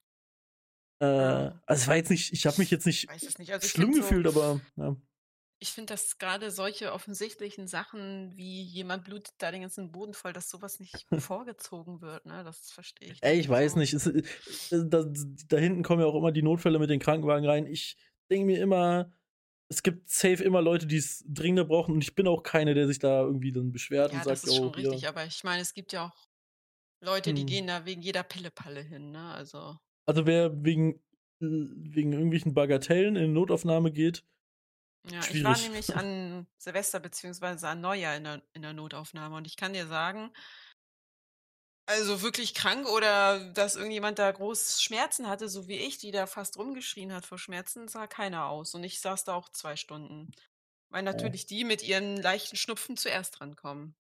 [1.00, 1.64] Äh, Ja.
[1.66, 3.52] also, es war jetzt nicht ich habe mich jetzt Ich nicht nicht.
[3.54, 4.96] Also, schlimm finde so gefühlt, aber ja.
[5.60, 10.34] ich finde, dass gerade solche offensichtlichen Sachen wie jemand blutet da den ganzen Boden voll,
[10.34, 12.44] dass sowas nicht vorgezogen wird, ne?
[12.44, 13.94] Das verstehe ich Ey, ich weiß Also nicht.
[13.94, 14.24] Es, äh,
[14.70, 15.06] da,
[15.48, 17.66] da hinten kommen ja auch immer die Notfälle mit den Krankenwagen rein.
[17.68, 17.98] Ich
[18.30, 19.12] denke mir immer,
[19.74, 21.94] es gibt safe immer Leute, die es dringender brauchen.
[21.96, 24.46] Und ich bin auch keiner, der sich da irgendwie dann beschwert ja, und das sagt,
[24.46, 26.26] ist schon oh, richtig, aber ich meine, es gibt ja auch
[27.02, 27.48] Leute, die Hm.
[27.48, 29.34] gehen da wegen jeder Pille-Palle hin, ne?
[29.34, 30.96] Also Also wer wegen,
[31.42, 34.26] äh, wegen irgendwelchen Bagatellen in Notaufnahme geht,
[35.06, 35.58] Ja, ich war schwierig.
[35.58, 39.86] nämlich an Silvester beziehungsweise an Neujahr in der in der Notaufnahme und ich kann dir
[39.86, 40.32] sagen
[41.86, 46.28] also wirklich krank oder dass irgendjemand da groß Schmerzen hatte, so wie ich, die da
[46.28, 48.74] fast rumgeschrien hat vor Schmerzen, sah keiner aus.
[48.76, 50.32] Und ich saß da auch 2 Stunden.
[50.90, 53.96] Weil natürlich die mit ihren leichten Schnupfen zuerst drankommen.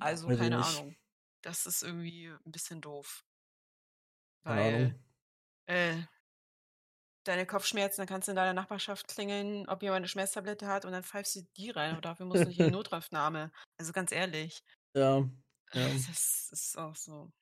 [0.00, 0.84] Also, Weiß ich keine nicht.
[0.84, 0.96] Ahnung.
[1.42, 3.24] Das ist irgendwie 'n bisschen doof.
[4.46, 4.98] Keine Weil, Ahnung.
[5.66, 6.02] äh
[7.26, 10.92] deine Kopfschmerzen, dann kannst du in deiner Nachbarschaft klingeln, ob jemand 'ne Schmerztablette hat und
[10.92, 13.50] dann pfeifst du die rein und dafür musst du nicht in die Notaufnahme.
[13.78, 14.62] Also, ganz ehrlich.
[14.94, 15.28] Ja,
[15.74, 15.98] ja.
[16.08, 17.32] Das ist auch so.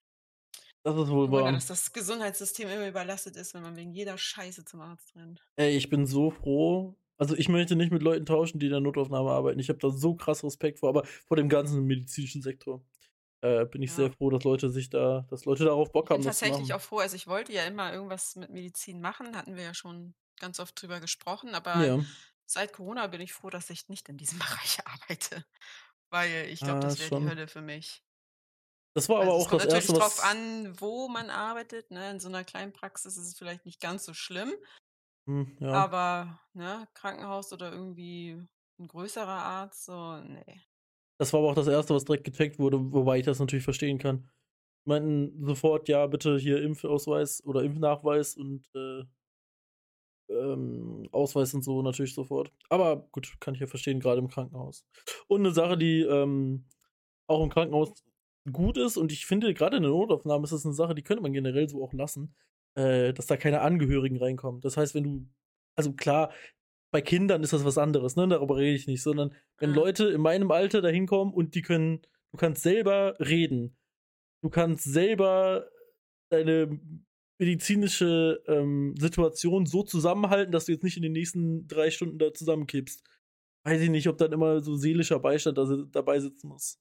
[0.85, 1.53] Das ist wohl wahr.
[1.53, 5.45] dass das Gesundheitssystem immer überlastet ist, wenn man wegen jeder Scheiße zum Arzt rennt.
[5.57, 6.97] Ey, ich bin so froh.
[7.19, 9.59] Also, ich möchte nicht mit Leuten tauschen, die in der Notaufnahme arbeiten.
[9.59, 12.85] Ich habe da so krass Respekt vor, aber vor dem ganzen medizinischen Sektor,
[13.43, 14.13] äh, bin ich sehr Ja.
[14.13, 16.73] froh, dass Leute sich da dass Leute darauf Bock Ich bin haben, das zu tatsächlich
[16.73, 20.15] auch froh also, ich wollte ja immer irgendwas mit Medizin machen, hatten wir ja schon
[20.39, 22.07] ganz oft drüber gesprochen, aber Ja.
[22.47, 25.45] seit Corona bin ich froh, dass ich nicht in diesem Bereich arbeite,
[26.11, 28.06] weil ich glaube, Ah, das wäre die Hölle für mich.
[28.97, 31.31] Das war aber Also, es auch kommt das natürlich Erste, drauf was an, wo man
[31.31, 32.11] arbeitet, ne?
[32.11, 34.53] In so 'ner kleinen Praxis ist es vielleicht nicht ganz so schlimm.
[35.27, 35.87] Hm, ja.
[35.89, 38.47] Aber, ne, Krankenhaus oder irgendwie
[38.79, 40.45] 'n größerer Arzt, so, ne.
[41.21, 43.99] Das war aber auch das Erste, was direkt gecheckt wurde, wobei ich das natürlich verstehen
[43.99, 44.29] kann.
[44.85, 49.05] Meinten sofort: „Ja, bitte hier Impfausweis oder Impfnachweis und, äh“
[50.31, 54.85] „ähm, Ausweis und so natürlich sofort.“ Aber gut, kann ich ja verstehen, grade im Krankenhaus.
[55.29, 56.67] Und 'ne Sache, die, ähm,
[57.29, 57.93] auch im Krankenhaus
[58.53, 61.23] gut ist und ich finde, grade in der Notaufnahme ist das 'ne Sache, die könnte
[61.23, 62.35] man generell so auch lassen,
[62.77, 64.61] äh, dass da keine Angehörigen reinkommen.
[64.61, 65.29] Das heißt, wenn du
[65.77, 66.33] also klar,
[66.93, 68.29] bei Kindern ist das was anderes, ne?
[68.29, 69.77] Darüber rede ich nicht, sondern wenn Mhm.
[69.77, 73.77] Leute in meinem Alter da hinkommen und die können du kannst selber reden.
[74.43, 75.69] Du kannst selber
[76.31, 76.81] deine
[77.41, 82.33] medizinische, ähm, Situation so zusammenhalten, dass du jetzt nicht in den nächsten 3 Stunden da
[82.35, 83.03] zusammenkippst.
[83.67, 86.81] Weiß ich nicht, ob dann immer so seelischer Beistand da dabei sitzen muss.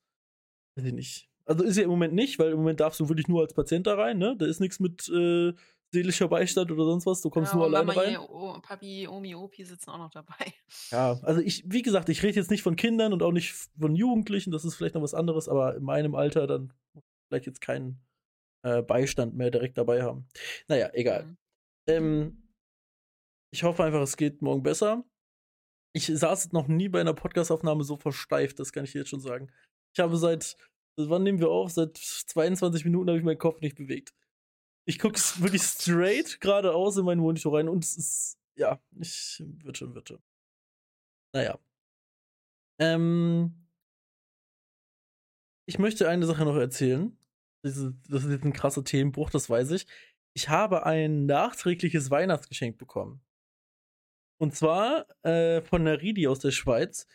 [0.75, 1.29] Weiß ich nicht.
[1.45, 3.85] Also, ist ja im Moment nicht, weil im Moment darfst du wirklich nur als Patient
[3.85, 4.35] da rein, ne?
[4.37, 5.53] Da ist nix mit, äh,
[5.93, 7.21] seelischer Beistand oder sonst was.
[7.21, 8.09] Du kommst Ja, nur alleine Mama, rein.
[8.11, 10.35] hier, O Papi, Omi, Opi sitzen auch noch dabei.
[10.91, 13.95] Ja, also ich wie gesagt, ich rede jetzt nicht von Kindern und auch nicht von
[13.95, 16.73] Jugendlichen, das ist vielleicht noch was anderes, aber in meinem Alter dann
[17.27, 17.99] vielleicht jetzt keinen,
[18.63, 20.27] äh, Beistand mehr direkt dabei haben.
[20.67, 21.23] Na ja, egal.
[21.25, 21.37] Mhm.
[21.87, 22.37] Ähm
[23.53, 25.05] ich hoffe einfach, es geht morgen besser.
[25.93, 29.21] Ich saß noch nie bei 'ner Podcastaufnahme so versteift, das kann ich dir jetzt schon
[29.21, 29.51] sagen.
[29.95, 30.57] Ich habe seit
[30.97, 31.71] wann nehmen wir auf?
[31.71, 34.13] Seit 22 Minuten habe ich meinen Kopf nicht bewegt.
[34.85, 39.77] Ich gucke wirklich straight geradeaus in meinen Monitor rein und es ist ja, ich wird
[39.77, 40.19] schon, wird schon.
[41.33, 41.57] Na ja.
[42.79, 43.55] Ähm
[45.69, 47.17] ich möchte eine Sache noch erzählen.
[47.63, 47.93] Das ist
[48.29, 49.87] jetzt 'n krasser Themenbruch, das weiß ich.
[50.33, 53.21] Ich habe ein nachträgliches Weihnachtsgeschenk bekommen.
[54.41, 57.07] Und zwar, äh, von 'ner Ridi aus der Schweiz.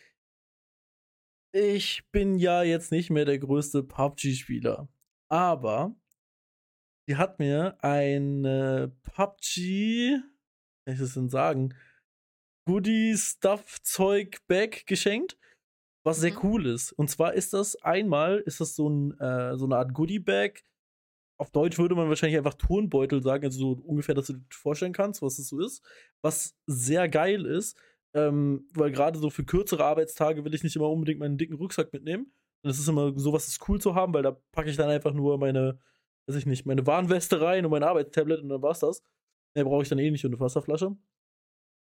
[1.54, 4.88] Ich bin ja jetzt nicht mehr der größte PUBG-Spieler,
[5.28, 5.96] aber
[7.08, 8.42] sie hat mir ein,
[9.02, 10.18] PUBG
[10.84, 11.74] kann ich das denn sagen?
[12.66, 15.36] Goodie-Stuff-Zeug-Bag geschenkt,
[16.04, 16.38] was sehr Mhm.
[16.44, 16.92] cool ist.
[16.92, 20.64] Und zwar ist das einmal ist das so 'n äh, so 'ne Art Goodie-Bag.
[21.38, 24.92] Auf Deutsch würde man wahrscheinlich einfach Turnbeutel sagen, also so ungefähr, dass du dir vorstellen
[24.94, 25.82] kannst, was das so ist.
[26.22, 27.78] Was sehr geil ist,
[28.14, 31.92] ähm, weil grade so für kürzere Arbeitstage will ich nicht immer unbedingt meinen dicken Rucksack
[31.92, 32.32] mitnehmen.
[32.62, 34.90] Und es ist immer so was ist cool zu haben, weil da packe ich dann
[34.90, 35.78] einfach nur meine
[36.28, 39.02] weiß ich nicht, meine Warnweste rein und mein Arbeitstablet und dann war's das.
[39.56, 40.96] Mehr brauche ich dann eh nicht und 'ne Wasserflasche.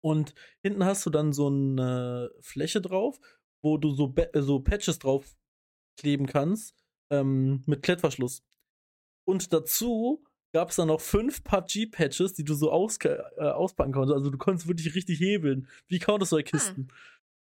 [0.05, 3.19] Und hinten hast du dann so 'ne Fläche drauf,
[3.63, 5.35] wo du so Be so Patches drauf
[5.99, 6.75] kleben kannst,
[7.11, 8.43] ähm, mit Klettverschluss.
[9.25, 10.23] Und dazu
[10.53, 14.15] gab's dann noch 5 PUBG-Patches, die du so auske äh, auspacken konntest.
[14.15, 16.75] Also, du konntest wirklich richtig hebeln, wie Counter-Strike-Kisten.
[16.75, 16.87] Hm.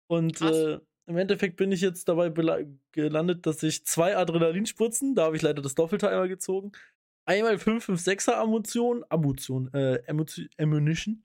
[0.08, 2.30] Und, äh, im Endeffekt bin ich jetzt dabei
[2.94, 6.72] gelandet, dass ich 2 Adrenalinspritzen da habe ich leider das Doppelte einmal gezogen,
[7.26, 11.24] einmal 5,56er Ammunition Ammunition, äh, Ammunition,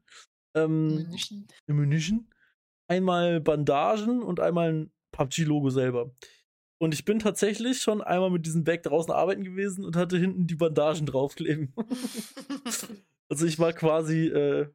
[0.54, 1.46] ähm, Ammunition.
[1.68, 2.28] Ammunition,
[2.88, 6.10] einmal Bandagen und einmal 'n PUBG-Logo selber.
[6.80, 10.46] Und ich bin tatsächlich schon einmal mit diesem Bag draußen arbeiten gewesen und hatte hinten
[10.46, 11.74] die Bandagen draufkleben.
[13.30, 14.68] Also, ich war quasi, äh,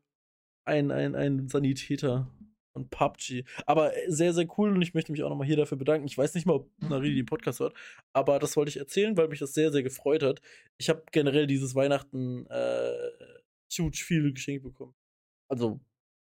[0.65, 2.31] ein ein ein Sanitäter.
[2.75, 3.45] und PUBG.
[3.67, 6.07] Aber äh, sehr, sehr cool und ich möchte mich auch nochmal hier dafür bedanken.
[6.07, 7.75] Ich weiß nicht mal, ob Naridi den Podcast hört,
[8.13, 10.41] aber das wollte ich erzählen, weil mich das sehr, sehr gefreut hat.
[10.79, 12.93] Ich habe generell dieses Weihnachten äh,
[13.79, 14.95] huge viele Geschenke bekommen.
[15.49, 15.79] Also,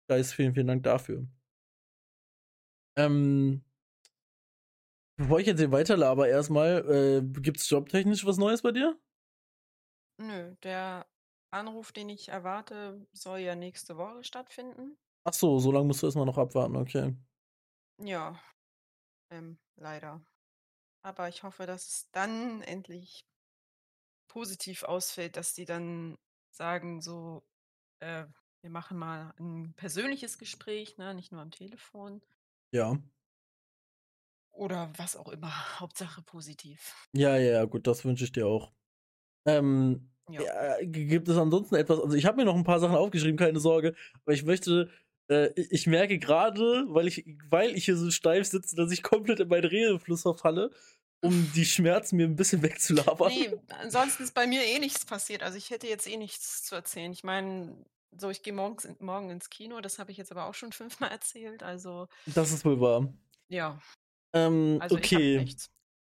[0.09, 1.26] da ist vielen, vielen Dank dafür.
[2.96, 3.62] Ähm,
[5.20, 8.98] bevor ich jetzt hier weiterlaber, erstmal, äh, gibt es jobtechnisch was Neues bei dir?
[10.18, 11.09] Nö, der
[11.50, 14.96] Anruf, den ich erwarte, soll ja nächste Woche stattfinden.
[15.24, 17.16] Ach so, so lange musst du erstmal noch abwarten, okay.
[17.98, 18.40] Ja,
[19.30, 20.24] ähm, leider.
[21.02, 23.26] Aber ich hoffe, dass es dann endlich
[24.28, 26.16] positiv ausfällt, dass die dann
[26.50, 27.42] sagen, so,
[28.00, 28.26] äh,
[28.62, 32.22] wir machen mal ein persönliches Gespräch, ne, nicht nur am Telefon.
[32.72, 32.98] Ja.
[34.52, 35.50] Oder was auch immer.
[35.80, 36.94] Hauptsache positiv.
[37.14, 38.72] Ja, ja, gut, das wünsche ich dir auch.
[39.46, 40.42] Ähm, Ja.
[40.42, 41.98] ja, gibt es ansonsten etwas?
[42.00, 44.90] Also, ich habe mir noch ein paar Sachen aufgeschrieben, keine Sorge, aber ich möchte,
[45.28, 49.40] äh, ich merke gerade, weil ich, weil ich hier so steif sitze, dass ich komplett
[49.40, 50.70] in meinen Redefluss verfalle,
[51.22, 53.32] um die Schmerzen mir ein bisschen wegzulabern.
[53.32, 55.42] Nee, ansonsten ist bei mir eh nichts passiert.
[55.42, 57.12] Also ich hätte jetzt eh nichts zu erzählen.
[57.12, 57.84] Ich meine,
[58.18, 61.10] so, ich gehe morgens morgen ins Kino, das habe ich jetzt aber auch schon fünfmal
[61.12, 61.62] erzählt.
[61.62, 63.12] Also, Das ist wohl wahr.
[63.48, 63.80] ja,
[64.32, 65.46] Ähm, also okay.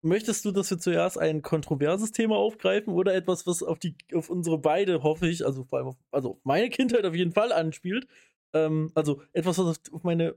[0.04, 4.30] Möchtest du, dass wir zuerst ein kontroverses Thema aufgreifen oder etwas, was auf die, auf
[4.30, 7.52] unsere beide, hoffe ich, also vor allem auf, also auf meine Kindheit auf jeden Fall
[7.52, 8.08] anspielt?
[8.54, 10.36] Ähm, also etwas, was auf- meine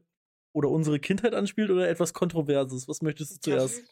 [0.54, 2.88] oder unsere Kindheit anspielt oder etwas Kontroverses?
[2.88, 3.84] Was möchtest du zuerst?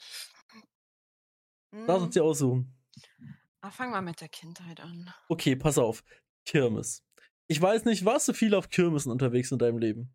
[1.89, 2.73] Lass uns Hm, dir aussuchen.
[3.63, 5.13] ah, fang mal mit der Kindheit an.
[5.29, 6.05] Okay, pass auf.
[6.45, 7.03] Kirmes.
[7.49, 10.15] Ich weiß nicht, warst du viel auf Kirmesen unterwegs in deinem Leben?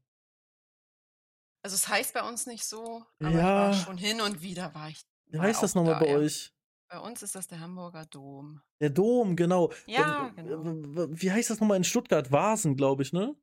[1.64, 3.44] Also es heißt bei uns nicht so, aber ich Ja.
[3.68, 5.02] war schon hin und wieder war ich.
[5.28, 6.18] Wie war heißt das nochmal da, bei ja.
[6.18, 6.54] euch?
[6.90, 8.62] Bei uns ist das der Hamburger Dom.
[8.82, 9.72] Der Dom, genau.
[9.88, 11.08] Ja, genau.
[11.10, 12.32] Wie heißt das nochmal in Stuttgart?
[12.32, 13.36] Vasen, glaube ich, ne?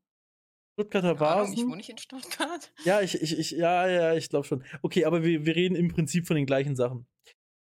[0.75, 1.67] Stuttgarter Keine Ahnung, ich Vasen.
[1.69, 2.73] wohne nicht in Stuttgart.
[2.85, 4.65] Ja, ich, ich, ich, ja, ja, ich glaube schon.
[4.83, 7.07] Okay, aber wir, wir reden im Prinzip von den gleichen Sachen.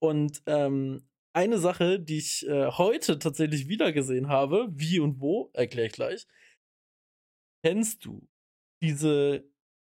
[0.03, 5.51] Und ähm, eine Sache, die ich äh, heute tatsächlich wieder gesehen habe, wie und wo,
[5.55, 6.27] erkläre ich gleich.
[7.65, 8.27] Kennst du
[8.83, 9.45] diese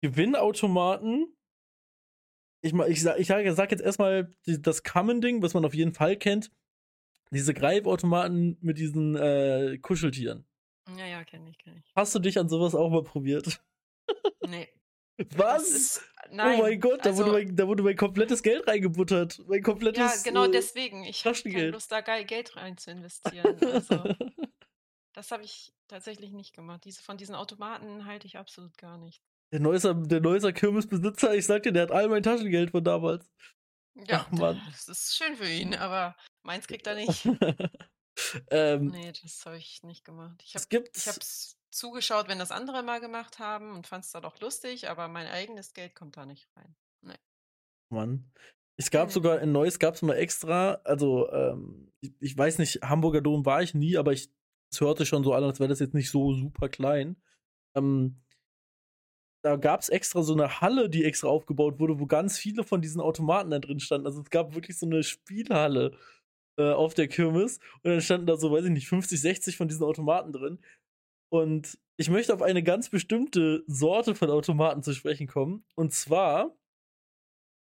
[0.03, 1.33] Gewinnautomaten?
[2.61, 6.51] Ich, ich, sag, ich sag, jetzt erstmal das Common-Ding, was man auf jeden Fall kennt.
[7.31, 10.45] Diese Greifautomaten mit diesen äh, Kuscheltieren.
[10.97, 11.89] Ja, ja, kenne ich, kenne ich.
[11.95, 13.61] Hast du dich an sowas auch mal probiert?
[14.45, 14.67] Nee.
[15.37, 15.69] Was?
[15.69, 16.59] Ist, nein.
[16.59, 19.41] oh mein Gott, da, also, wurde mein, da wurde mein komplettes Geld reingebuttert.
[19.47, 19.97] Mein komplettes.
[19.97, 21.05] Ja, genau äh, deswegen.
[21.05, 21.69] Ich habe keine.
[21.69, 23.57] Lust, da geil Geld rein zu investieren.
[23.61, 24.03] Also,
[25.13, 26.83] das habe ich tatsächlich nicht gemacht.
[26.83, 29.23] Diese, von diesen Automaten halte ich absolut gar nicht.
[29.53, 33.31] Der Neusser, der Neusser Kirmesbesitzer, ich sag dir, der hat all mein Taschengeld von damals.
[33.95, 34.59] Ja, Ach, Mann.
[34.71, 37.25] das ist schön für ihn, aber meins kriegt er nicht.
[38.49, 40.41] ähm, Nee, das habe ich nicht gemacht.
[40.43, 44.21] Ich es habe hab's zugeschaut, wenn das andere mal gemacht haben und fand es da
[44.21, 46.75] doch lustig, aber mein eigenes Geld kommt da nicht rein.
[47.89, 48.31] Mann.
[48.75, 49.13] Es gab Nee.
[49.13, 53.45] sogar in Neuss gab es mal extra, also ähm, ich, ich weiß nicht, Hamburger Dom
[53.45, 54.31] war ich nie, aber ich
[54.71, 57.21] es hörte schon so an, als wäre das jetzt nicht so super klein.
[57.75, 58.22] Ähm,
[59.43, 62.81] da gab es extra so eine Halle, die extra aufgebaut wurde, wo ganz viele von
[62.81, 64.07] diesen Automaten da drin standen.
[64.07, 65.97] Also es gab wirklich so eine Spielhalle
[66.57, 69.67] äh, auf der Kirmes und dann standen da so, weiß ich nicht, 50, 60 von
[69.67, 70.59] diesen Automaten drin.
[71.29, 75.65] Und ich möchte auf eine ganz bestimmte Sorte von Automaten zu sprechen kommen.
[75.75, 76.55] Und zwar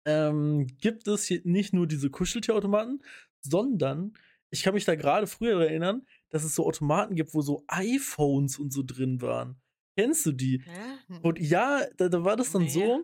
[0.05, 3.03] ähm, gibt es hier nicht nur diese Kuscheltierautomaten,
[3.41, 4.13] sondern
[4.49, 8.57] ich kann mich da gerade früher erinnern, dass es so Automaten gibt, wo so iPhones
[8.57, 9.61] und so drin waren.
[9.97, 10.61] Kennst du die?
[10.65, 11.17] Hä?
[11.21, 12.69] Und ja, da, da war das dann Nee.
[12.69, 13.03] so,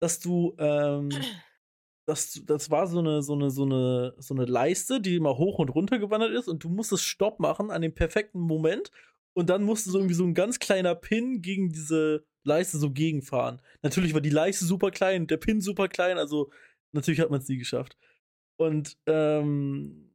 [0.00, 1.08] dass du, ähm,
[2.06, 5.58] das, das war so eine, so eine, so eine, so eine Leiste, die immer hoch
[5.58, 8.90] und runter gewandert ist und du musstest Stopp machen an dem perfekten Moment
[9.34, 13.60] und dann musste so irgendwie so ein ganz kleiner Pin gegen diese Leiste so gegenfahren.
[13.82, 16.50] Natürlich war die Leiste super klein, der Pin super klein, also
[16.92, 17.96] natürlich hat man es nie geschafft.
[18.58, 20.05] Und ähm,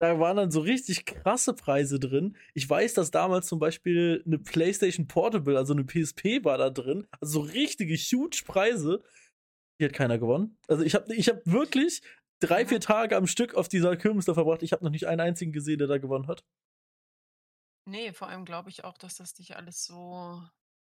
[0.00, 2.36] da waren dann so richtig krasse Preise drin.
[2.54, 7.06] Ich weiß, dass damals zum Beispiel eine PlayStation Portable, also eine PSP war da drin.
[7.20, 9.02] Also so richtige huge Preise.
[9.80, 10.56] Die hat keiner gewonnen.
[10.68, 12.02] Also ich habe ich hab wirklich
[12.40, 14.62] drei, vier Tage am Stück auf dieser Kirmes da verbracht.
[14.62, 16.44] Ich habe noch nicht einen einzigen gesehen, der da gewonnen hat.
[17.86, 20.42] Nee, vor allem glaube ich auch, dass das nicht alles so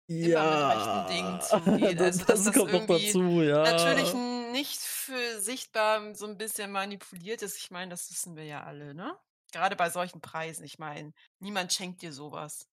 [0.07, 1.99] Immer mit rechten Dingen zugeht.
[1.99, 3.63] das, Also, das das kommt noch dazu, ja.
[3.63, 4.13] natürlich
[4.51, 7.57] nicht für sichtbar so ein bisschen manipuliert ist.
[7.57, 9.17] Ich meine, das wissen wir ja alle, ne?
[9.51, 10.63] Gerade bei solchen Preisen.
[10.63, 12.67] Ich meine, niemand schenkt dir sowas.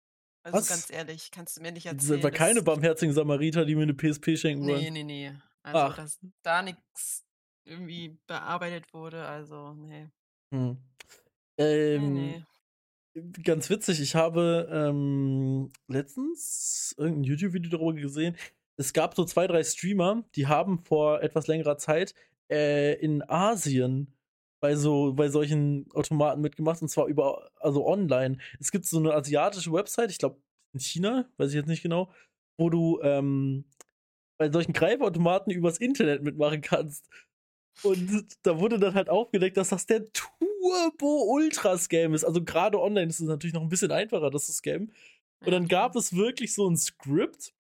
[0.45, 0.69] Also Was?
[0.69, 2.09] ganz ehrlich, kannst du mir nicht Das erzählen.
[2.09, 4.93] sind aber keine barmherzigen Samariter, die mir eine PSP schenken Nee, wollen.
[4.93, 5.33] nee, nee.
[5.63, 5.97] Also, Ach.
[5.97, 7.25] dass da nichts
[7.65, 10.09] irgendwie bearbeitet wurde, also, nee.
[10.55, 10.79] Hm.
[11.59, 12.45] Nee, Ähm, nee.
[13.43, 18.37] Ganz witzig, ich habe ähm, letztens irgendein YouTube-Video darüber gesehen.
[18.79, 22.15] Es gab so zwei, drei Streamer, die haben vor etwas längerer Zeit
[22.51, 24.15] äh, in Asien
[24.61, 28.39] bei so bei solchen Automaten mitgemacht und zwar über also online.
[28.59, 30.41] Es gibt so eine asiatische Website, ich glaube
[30.73, 32.11] in China, weiß ich jetzt nicht genau,
[32.59, 33.65] wo du ähm,
[34.39, 37.09] bei solchen Greifautomaten übers Internet mitmachen kannst.
[37.83, 42.25] Und da wurde dann halt aufgedeckt, dass das der Turbo-Ultra-Scam ist.
[42.25, 44.93] Also gerade online ist es natürlich noch ein bisschen einfacher, das zu scammen.
[45.45, 47.55] Und dann gab es wirklich so ein Skript,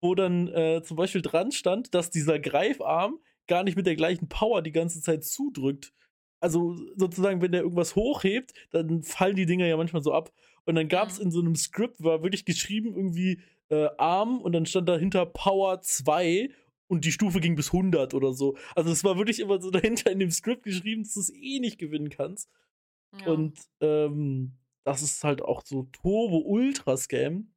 [0.00, 4.28] wo dann äh, zum Beispiel dran stand, dass dieser Greifarm gar nicht mit der gleichen
[4.28, 5.92] Power die ganze Zeit zudrückt.
[6.40, 10.32] Also sozusagen, wenn der irgendwas hochhebt, dann fallen die Dinger ja manchmal so ab.
[10.64, 11.26] Und dann gab es mhm.
[11.26, 15.80] in so einem Skript, war wirklich geschrieben irgendwie äh, Arm und dann stand dahinter Power
[15.80, 16.50] 2
[16.88, 18.56] und die Stufe ging bis 100 oder so.
[18.74, 21.58] Also es war wirklich immer so dahinter in dem Skript geschrieben, dass du es eh
[21.60, 22.50] nicht gewinnen kannst.
[23.20, 23.32] Ja.
[23.32, 27.52] Und ähm, das ist halt auch so Turbo-Ultra-Scam.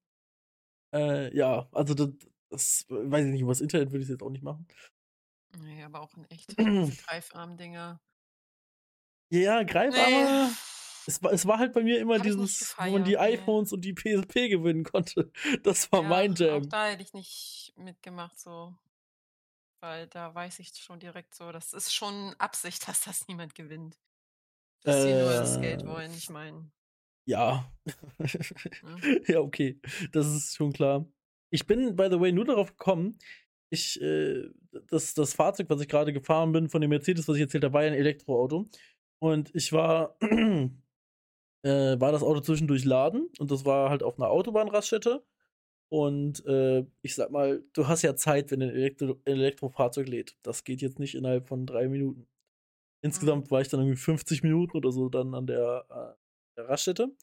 [0.93, 2.09] Äh, ja, also das,
[2.49, 4.67] das, weiß ich nicht, über das Internet würde ich es jetzt auch nicht machen.
[5.59, 6.55] Nee, aber auch in echt.
[6.57, 7.99] Greifarm-Dinger.
[9.31, 10.47] Ja, Greifarme.
[10.47, 10.55] Nee.
[11.07, 13.75] Es war, es war halt bei mir immer Hab dieses, wo man die iPhones nee.
[13.75, 15.31] und die PSP gewinnen konnte.
[15.63, 16.63] Das war ja, mein Jam.
[16.63, 18.75] Auch da hätte ich nicht mitgemacht, so.
[19.81, 23.97] Weil da weiß ich schon direkt so, das ist schon Absicht, dass das niemand gewinnt.
[24.83, 26.69] Dass äh, sie nur das Geld äh, wollen, ich meine.
[27.29, 27.71] Ja.
[27.85, 28.25] ja.
[29.27, 29.79] ja, okay.
[30.11, 31.05] Das ist schon klar.
[31.51, 33.19] Ich bin, by the way, nur darauf gekommen,
[33.71, 34.49] ich, äh,
[34.87, 37.73] das, das Fahrzeug, was ich gerade gefahren bin, von dem Mercedes, was ich erzählt habe,
[37.73, 38.67] war ja ein Elektroauto.
[39.21, 44.29] Und ich war, äh, war das Auto zwischendurch laden und das war halt auf einer
[44.29, 45.23] Autobahnraststätte.
[45.91, 50.35] Und äh, ich sag mal, du hast ja Zeit, wenn ein Elektro Elektrofahrzeug lädt.
[50.41, 52.27] Das geht jetzt nicht innerhalb von drei Minuten.
[53.03, 53.51] Insgesamt mhm.
[53.51, 56.28] war ich dann irgendwie 50 Minuten oder so dann an der, äh,
[56.67, 57.15] Raststätte.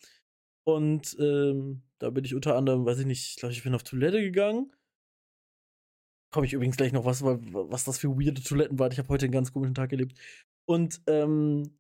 [0.64, 3.83] Und ähm, da bin ich unter anderem, weiß ich nicht, ich glaube, ich bin auf
[3.83, 4.72] Toilette gegangen.
[6.33, 8.92] Komme ich übrigens gleich noch was, was das für weirde Toiletten waren.
[8.92, 10.18] Ich habe heute einen ganz komischen Tag erlebt.
[10.68, 11.79] Und ähm,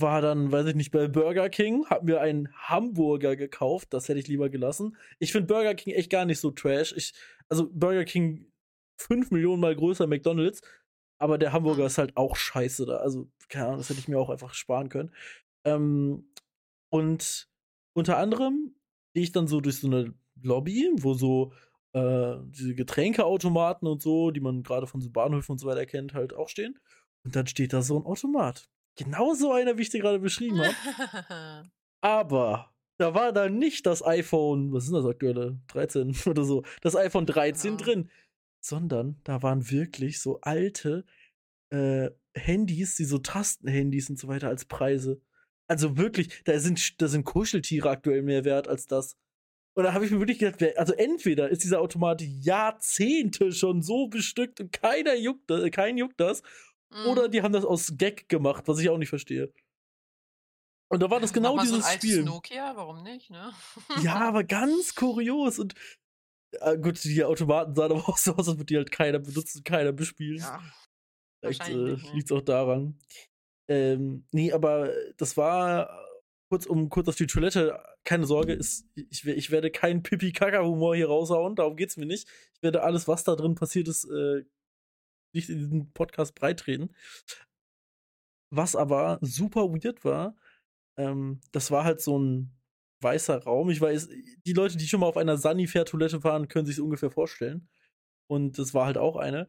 [0.00, 4.20] war dann, weiß ich nicht, bei Burger King, hab mir einen Hamburger gekauft, das hätte
[4.20, 4.96] ich lieber gelassen.
[5.18, 6.94] Ich finde Burger King echt gar nicht so trash.
[6.96, 7.14] Ich,
[7.48, 8.50] also Burger King
[9.00, 10.60] fünf Millionen mal größer McDonalds,
[11.20, 12.96] aber der Hamburger ist halt auch scheiße da.
[12.98, 15.12] Also, keine Ahnung, das hätte ich mir auch einfach sparen können.
[15.64, 16.30] Ähm,
[16.90, 17.48] und
[17.94, 18.74] unter anderem
[19.14, 21.52] gehe ich dann so durch so eine Lobby, wo so
[21.92, 26.14] äh, diese Getränkeautomaten und so, die man gerade von so Bahnhöfen und so weiter kennt,
[26.14, 26.78] halt auch stehen.
[27.24, 28.68] Und dann steht da so ein Automat.
[28.96, 30.74] Genau so einer, wie ich dir gerade beschrieben habe.
[32.00, 35.60] Aber da war da nicht das iPhone, was ist das aktuelle?
[35.68, 37.84] 13 oder so, das iPhone 13 genau.
[37.84, 38.10] drin,
[38.60, 41.04] sondern da waren wirklich so alte
[41.70, 45.20] äh, Handys, die so Tastenhandys und so weiter als Preise.
[45.68, 49.16] Also wirklich, da sind, da sind Kuscheltiere aktuell mehr wert als das.
[49.74, 54.08] Und da habe ich mir wirklich gedacht, also entweder ist dieser Automat Jahrzehnte schon so
[54.08, 56.42] bestückt und keiner juckt, kein juckt das,
[57.06, 57.30] oder mhm.
[57.30, 59.52] die haben das aus Gag gemacht, was ich auch nicht verstehe.
[60.90, 62.24] Und da war das genau dieses so ein Spiel.
[62.24, 63.52] Nokia, warum nicht, ne?
[64.02, 65.74] ja, aber ganz kurios und
[66.52, 69.62] äh, gut, die Automaten sahen aber auch so aus, als würde die halt keiner benutzen,
[69.64, 70.38] keiner bespielen.
[70.38, 70.62] Ja.
[71.40, 72.98] Vielleicht äh, liegt es auch daran.
[73.68, 76.06] Ähm, nee, aber das war
[76.50, 77.82] kurz um kurz auf die Toilette.
[78.04, 82.28] Keine Sorge, ist, ich, ich werde keinen Pipi-Kaka-Humor hier raushauen, darum geht's mir nicht.
[82.54, 84.44] Ich werde alles, was da drin passiert ist, äh,
[85.34, 86.94] nicht in diesem Podcast breitreden.
[88.50, 90.34] Was aber super weird war,
[90.96, 92.58] ähm, das war halt so ein
[93.02, 93.70] weißer Raum.
[93.70, 94.08] Ich weiß,
[94.46, 97.68] die Leute, die schon mal auf einer Sanifair-Toilette waren, können sich es ungefähr vorstellen.
[98.26, 99.48] Und das war halt auch eine.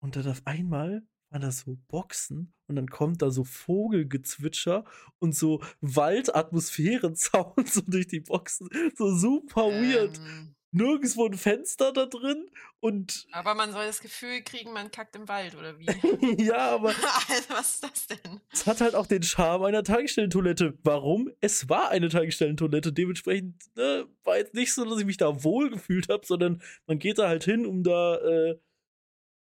[0.00, 4.84] Und dann auf einmal waren da so Boxen und dann kommt da so Vogelgezwitscher
[5.18, 8.68] und so Waldatmosphärensound so durch die Boxen.
[8.96, 10.18] So super weird.
[10.18, 13.26] Ähm, nirgendwo ein Fenster da drin und.
[13.32, 15.86] Aber man soll das Gefühl kriegen, man kackt im Wald, oder wie?
[16.44, 16.88] ja, aber.
[17.28, 18.40] Alter, was ist das denn?
[18.52, 20.78] Es hat halt auch den Charme einer Tankstellentoilette.
[20.82, 21.30] Warum?
[21.40, 22.92] Es war eine Tankstellentoilette.
[22.92, 26.98] Dementsprechend ne, war jetzt nicht so, dass ich mich da wohl gefühlt habe, sondern man
[26.98, 28.58] geht da halt hin, um da äh,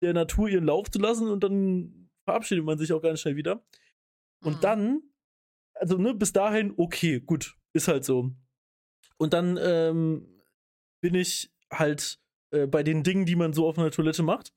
[0.04, 3.66] der Natur ihren Lauf zu lassen und dann verabschiedet man sich auch ganz schnell wieder.
[4.44, 4.62] Und mhm.
[4.62, 5.02] dann,
[5.74, 8.32] also ne, bis dahin, okay, gut, ist halt so.
[9.18, 10.44] Und dann ähm,
[11.02, 12.20] bin ich halt
[12.52, 14.54] äh, bei den Dingen, die man so auf einer Toilette macht.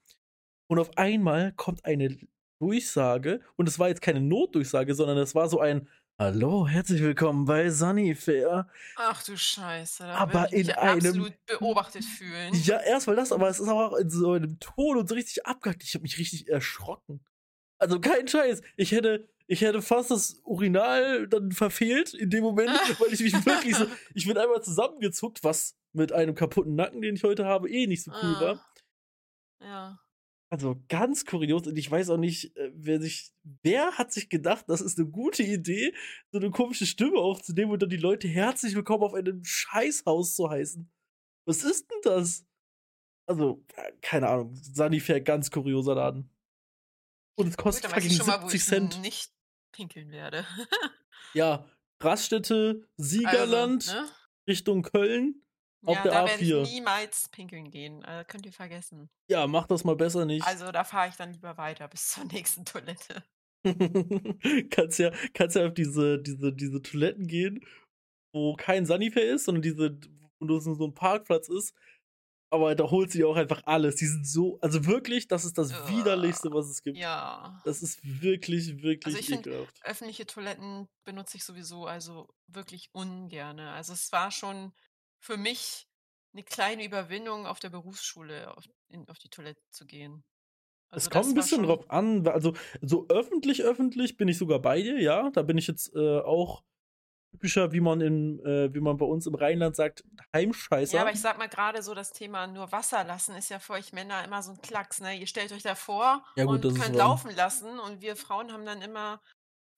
[0.69, 2.19] Und auf einmal kommt eine
[2.61, 5.89] Durchsage, und es war jetzt keine Notdurchsage, sondern es war so ein
[6.19, 8.67] Hallo, herzlich willkommen bei Sunnyfair.
[8.97, 12.55] Ach du Scheiße, da aber in einem absolut beobachtet fühlen.
[12.55, 15.45] Ja, erstmal das, aber es ist aber auch in so einem Ton und so richtig
[15.45, 15.83] abgehackt.
[15.83, 17.23] Ich habe mich richtig erschrocken.
[17.79, 18.63] Also kein Scheiß.
[18.79, 23.35] Ich hätte, ich hätte fast das Urinal dann verfehlt in dem Moment, weil ich mich
[23.45, 27.69] wirklich so, ich bin einmal zusammengezuckt, was mit einem kaputten Nacken, den ich heute habe,
[27.69, 28.41] eh nicht so cool ah.
[28.41, 28.67] war.
[29.61, 30.06] Ja.
[30.49, 33.33] Also ganz kurios und ich weiß auch nicht, äh, wer sich,
[33.63, 35.93] wer hat sich gedacht, das ist eine gute Idee,
[36.31, 40.49] so eine komische Stimme aufzunehmen und dann die Leute herzlich willkommen auf einem Scheißhaus zu
[40.49, 40.89] heißen.
[41.47, 42.47] Was ist denn das?
[43.29, 46.31] Also, äh, keine Ahnung, Sanifair, ganz kurioser Laden.
[47.37, 49.03] Und es kostet Gut, fucking ich schon mal, wo 70 ich Cent.
[49.03, 49.33] nicht
[49.73, 50.47] pinkeln werde.
[51.35, 51.69] Ja,
[52.01, 54.09] Raststätte, Siegerland, Also, ne?
[54.49, 55.43] Richtung Köln,
[55.87, 56.63] auf Ja, der da werde ich A4.
[56.73, 58.03] niemals pinkeln gehen.
[58.05, 59.09] Äh, könnt ihr vergessen.
[59.31, 60.47] Ja, mach das mal besser nicht.
[60.47, 63.23] Also da fahre ich dann lieber weiter bis zur nächsten Toilette.
[64.71, 67.65] kannst ja, kannst ja auf diese, diese, diese Toiletten gehen,
[68.33, 69.99] wo kein Sanifair ist, sondern diese,
[70.41, 71.75] wo so ein Parkplatz ist.
[72.53, 73.97] Aber da holt sie auch einfach alles.
[73.97, 75.89] Die sind so, also wirklich, das ist das Uah.
[75.89, 76.97] widerlichste, was es gibt.
[76.97, 77.61] Ja.
[77.65, 79.81] Das ist wirklich, wirklich ich find- ekelhaft.
[79.83, 83.73] Öffentliche Toiletten benutze ich sowieso also wirklich ungerne.
[83.73, 84.73] Also es war schon
[85.27, 85.87] für mich
[86.33, 90.25] eine kleine Überwindung auf der Berufsschule auf, in, auf die Toilette zu gehen.
[90.91, 94.61] Es Also kommt ein bisschen schon- drauf an, also so öffentlich, öffentlich bin ich sogar
[94.61, 95.31] bei dir, ja.
[95.31, 96.63] Da bin ich jetzt äh, auch
[97.33, 100.05] typischer, wie man in, äh, wie man bei uns im Rheinland sagt,
[100.35, 100.95] Heimscheißer.
[100.95, 103.73] Ja, aber ich sag mal gerade so das Thema nur Wasser lassen ist ja für
[103.75, 105.19] euch Männer immer so ein Klacks, ne?
[105.19, 108.65] Ihr stellt euch da vor Ja, gut, und könnt laufen lassen und wir Frauen haben
[108.65, 109.21] dann immer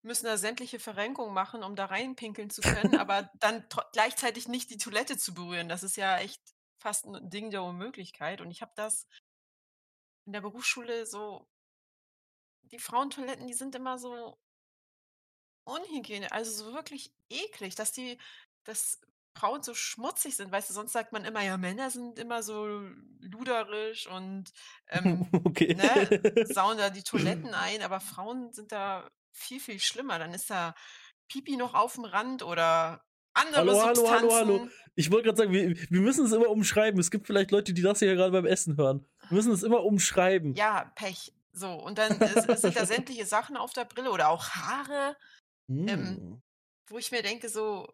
[0.03, 4.79] müssen da sämtliche Verrenkungen machen, um da reinpinkeln zu können, aber dann gleichzeitig nicht die
[4.79, 5.69] Toilette zu berühren.
[5.69, 6.43] Das ist ja echt
[6.79, 9.07] fast ein Ding der Unmöglichkeit und ich habe das
[10.27, 11.49] in der Berufsschule so
[12.71, 14.39] die Frauentoiletten, die sind immer so
[15.65, 18.19] unhygienisch, also so wirklich eklig, dass die,
[18.65, 19.01] dass
[19.35, 20.51] Frauen so schmutzig sind.
[20.51, 22.67] Weißt du, sonst sagt man immer, ja, Männer sind immer so
[23.21, 24.53] luderisch und
[24.89, 25.75] ähm, okay.
[25.75, 29.09] ne, sauen da die Toiletten ein, aber Frauen sind da
[29.39, 30.19] viel, viel schlimmer.
[30.19, 30.75] Dann ist da
[31.29, 34.31] Pipi noch auf dem Rand oder andere Hallo, hallo, Substanzen.
[34.31, 34.69] hallo, hallo.
[34.95, 36.99] Ich wollte gerade sagen, wir, wir müssen es immer umschreiben.
[37.01, 39.07] Es gibt vielleicht Leute, die das hier gerade beim Essen hören.
[39.29, 40.55] Wir müssen es immer umschreiben.
[40.55, 41.33] Ja, Pech.
[41.53, 45.17] So, und dann ist, sind da sämtliche Sachen auf der Brille oder auch Haare,
[45.69, 46.43] ähm, Hm.
[46.89, 47.89] wo ich mir denke, so,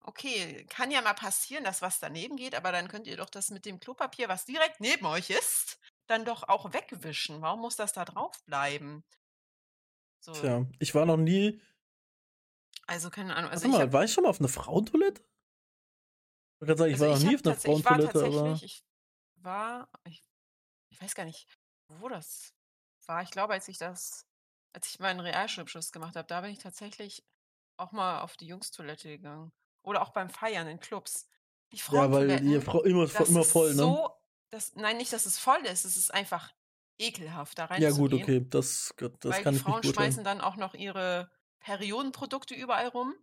[0.00, 3.50] okay, kann ja mal passieren, dass was daneben geht, aber dann könnt ihr doch das
[3.50, 7.42] mit dem Klopapier, was direkt neben euch ist, dann doch auch wegwischen.
[7.42, 9.04] Warum muss das da drauf bleiben?
[10.26, 11.60] So, Tja, ich war noch nie.
[12.88, 13.48] also keine Ahnung.
[13.52, 15.22] Also mal, hab, war ich schon mal auf einer Frauentoilette?
[16.58, 18.52] Ich gerade sagen, ich also war noch nie auf einer ich Frauentoilette, aber.
[18.60, 18.84] ich
[19.36, 20.24] war, ich,
[20.90, 21.46] ich weiß gar nicht,
[21.86, 22.54] wo das
[23.06, 23.22] war.
[23.22, 24.26] Ich glaube, als ich das,
[24.72, 27.24] als ich meinen Realschulabschluss gemacht habe, da bin ich tatsächlich
[27.76, 29.52] auch mal auf die Jungstoilette gegangen.
[29.84, 31.28] Oder auch beim Feiern in Clubs.
[31.70, 33.76] Die Ja, weil Frauentoiletten, Frau immer, immer ist voll, ne?
[33.76, 34.10] so,
[34.50, 36.52] das, nein, nicht, dass es voll ist, es ist einfach
[36.98, 38.22] ekelhaft, da ja, gut, reinzugehen.
[38.22, 38.46] okay.
[38.48, 41.30] Das, das weil kann die ich Frauen nicht schmeißen dann auch noch ihre
[41.60, 43.14] Periodenprodukte überall rum,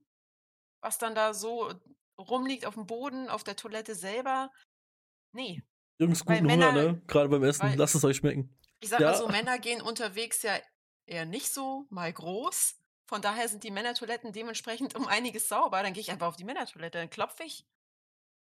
[0.82, 1.74] was dann da so
[2.18, 4.52] rumliegt auf dem Boden, auf der Toilette selber.
[5.32, 5.64] Nee,
[6.00, 7.02] Jungs, guten Hunger, Männer- ne?
[7.08, 7.64] Gerade beim Essen.
[7.70, 8.58] weil- Lasst es euch schmecken.
[8.80, 9.12] ich sag Ja.
[9.12, 10.58] mal so, Männer gehen unterwegs ja
[11.06, 12.76] eher nicht so mal groß.
[13.08, 15.84] Von daher sind die Männertoiletten dementsprechend um einiges sauber.
[15.84, 17.66] Dann gehe ich einfach auf die Männertoilette, dann klopfe ich.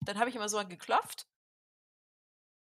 [0.04, 1.26] Dann habe ich immer so geklopft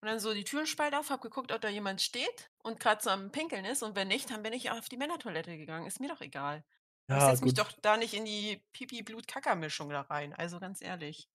[0.03, 3.09] und dann so die Türenspalt auf, habe geguckt, ob da jemand steht und gerade so
[3.09, 3.83] am Pinkeln ist.
[3.83, 5.87] Und wenn nicht, dann bin ich auf die Männertoilette gegangen.
[5.87, 6.65] Ist mir doch egal.
[7.09, 10.33] Aber ich Ja, setze mich doch da nicht in die Pipi-Blut-Kacker-Mischung da rein.
[10.33, 11.29] Also ganz ehrlich.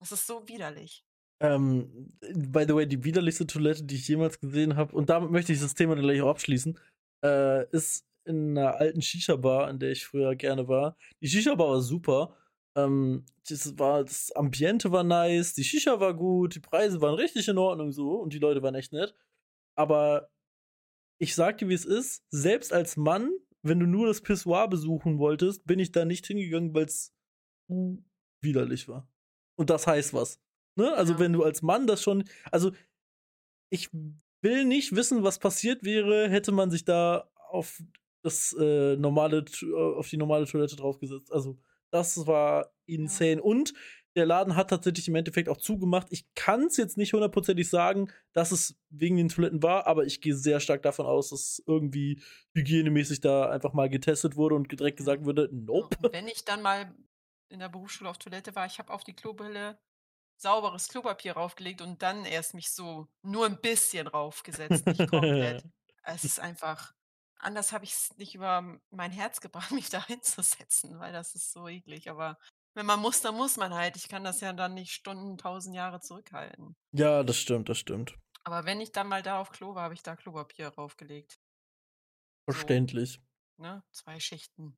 [0.00, 1.04] Das ist so widerlich.
[1.40, 5.52] Ähm, by the way, die widerlichste Toilette, die ich jemals gesehen habe, und damit möchte
[5.52, 6.78] ich das Thema dann gleich auch abschließen,
[7.24, 10.96] äh, ist in einer alten Shisha-Bar, in der ich früher gerne war.
[11.20, 12.36] Die Shisha-Bar war super.
[12.76, 17.48] Ähm, das, war, das Ambiente war nice, die Shisha war gut, die Preise waren richtig
[17.48, 19.14] in Ordnung so und die Leute waren echt nett.
[19.76, 20.30] Aber
[21.20, 23.30] ich sag dir, wie es ist, selbst als Mann,
[23.62, 27.14] wenn du nur das Pissoir besuchen wolltest, bin ich da nicht hingegangen, weil es
[28.42, 29.08] widerlich war.
[29.56, 30.40] Und das heißt was.
[30.76, 30.92] Ne?
[30.94, 31.18] Also, Ja.
[31.20, 32.24] wenn du als Mann das schon.
[32.50, 32.72] Also,
[33.70, 33.90] ich
[34.42, 37.82] will nicht wissen, was passiert wäre, hätte man sich da auf
[38.22, 41.32] das äh, normale, äh, auf die normale Toilette draufgesetzt.
[41.32, 41.56] Also,
[41.94, 43.40] das war insane.
[43.40, 43.72] Und
[44.16, 46.08] der Laden hat tatsächlich im Endeffekt auch zugemacht.
[46.10, 50.20] Ich kann es jetzt nicht hundertprozentig sagen, dass es wegen den Toiletten war, aber ich
[50.20, 52.22] gehe sehr stark davon aus, dass irgendwie
[52.54, 55.96] hygienemäßig da einfach mal getestet wurde und direkt gesagt wurde, nope.
[56.02, 56.94] Und wenn ich dann mal
[57.48, 59.78] in der Berufsschule auf Toilette war, ich habe auf die Klobrille
[60.36, 65.64] sauberes Klopapier raufgelegt und dann erst mich so nur ein bisschen raufgesetzt, nicht komplett.
[66.04, 66.93] es ist einfach,
[67.44, 71.52] anders habe ich es nicht über mein Herz gebracht, mich da hinzusetzen, weil das ist
[71.52, 72.10] so eklig.
[72.10, 72.38] Aber
[72.74, 73.96] wenn man muss, dann muss man halt.
[73.96, 76.76] Ich kann das ja dann nicht Stunden, tausend Jahre zurückhalten.
[76.92, 78.16] Ja, das stimmt, das stimmt.
[78.42, 81.38] Aber wenn ich dann mal da auf Klo war, habe ich da Klopapier raufgelegt.
[82.48, 83.20] Verständlich.
[83.56, 83.82] Ne?
[83.90, 84.76] Zwei Schichten.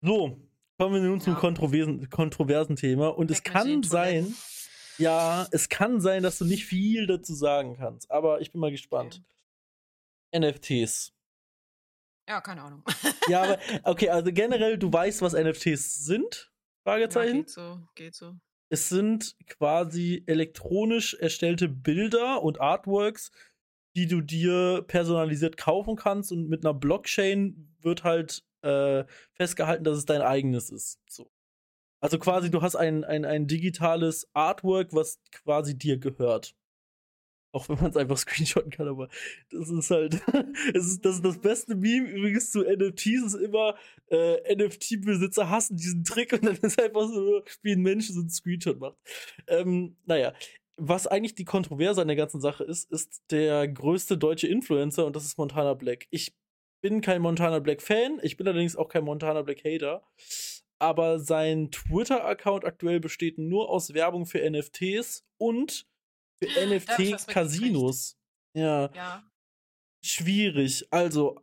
[0.00, 0.40] So,
[0.78, 1.40] kommen wir nun zum Ja.
[1.40, 3.08] kontroversen, kontroversen Thema.
[3.08, 4.34] Und es Weg mit kann sein.
[4.96, 8.70] Ja, es kann sein, dass du nicht viel dazu sagen kannst, aber ich bin mal
[8.70, 9.16] gespannt.
[9.16, 9.37] Okay.
[10.36, 11.12] NFTs.
[12.28, 12.84] Ja, keine Ahnung.
[13.28, 16.52] ja, aber okay, also generell, du weißt, was NFTs sind?
[16.84, 17.36] Fragezeichen.
[17.36, 18.34] Ja, geht so, geht so.
[18.70, 23.30] Es sind quasi elektronisch erstellte Bilder und Artworks,
[23.96, 29.96] die du dir personalisiert kaufen kannst und mit einer Blockchain wird halt äh, festgehalten, dass
[29.96, 31.00] es dein eigenes ist.
[31.08, 31.30] So.
[32.00, 36.54] Also quasi, du hast ein, ein, ein digitales Artwork, was quasi dir gehört.
[37.52, 39.08] Auch wenn man es einfach screenshotten kann, aber
[39.50, 40.14] das ist halt,
[40.74, 43.74] es ist, das, ist das beste Meme übrigens zu NFTs ist immer,
[44.10, 48.30] äh, NFT-Besitzer hassen diesen Trick und dann ist einfach so, wie ein Mensch so einen
[48.30, 48.96] Screenshot macht.
[49.46, 50.34] Ähm, naja,
[50.76, 55.16] was eigentlich die Kontroverse an der ganzen Sache ist, ist der größte deutsche Influencer und
[55.16, 56.06] das ist Montana Black.
[56.10, 56.36] Ich
[56.80, 60.04] bin kein Montana Black Fan, ich bin allerdings auch kein Montana Black Hater
[60.78, 65.87] aber sein Twitter-Account aktuell besteht nur aus Werbung für NFTs und
[66.42, 68.16] für NFT-Casinos.
[68.54, 68.90] Ja.
[68.94, 69.22] ja.
[70.02, 70.86] Schwierig.
[70.90, 71.40] Also,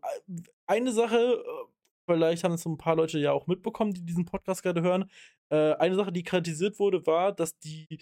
[0.66, 1.66] eine Sache, äh,
[2.06, 5.10] vielleicht haben es so ein paar Leute ja auch mitbekommen, die diesen Podcast gerade hören.
[5.50, 8.00] Äh, eine Sache, die kritisiert wurde, war, dass die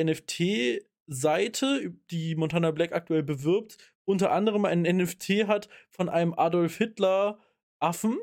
[0.00, 7.38] NFT-Seite, die Montana Black aktuell bewirbt, unter anderem ein NFT hat von einem Adolf Hitler
[7.80, 8.18] Affen,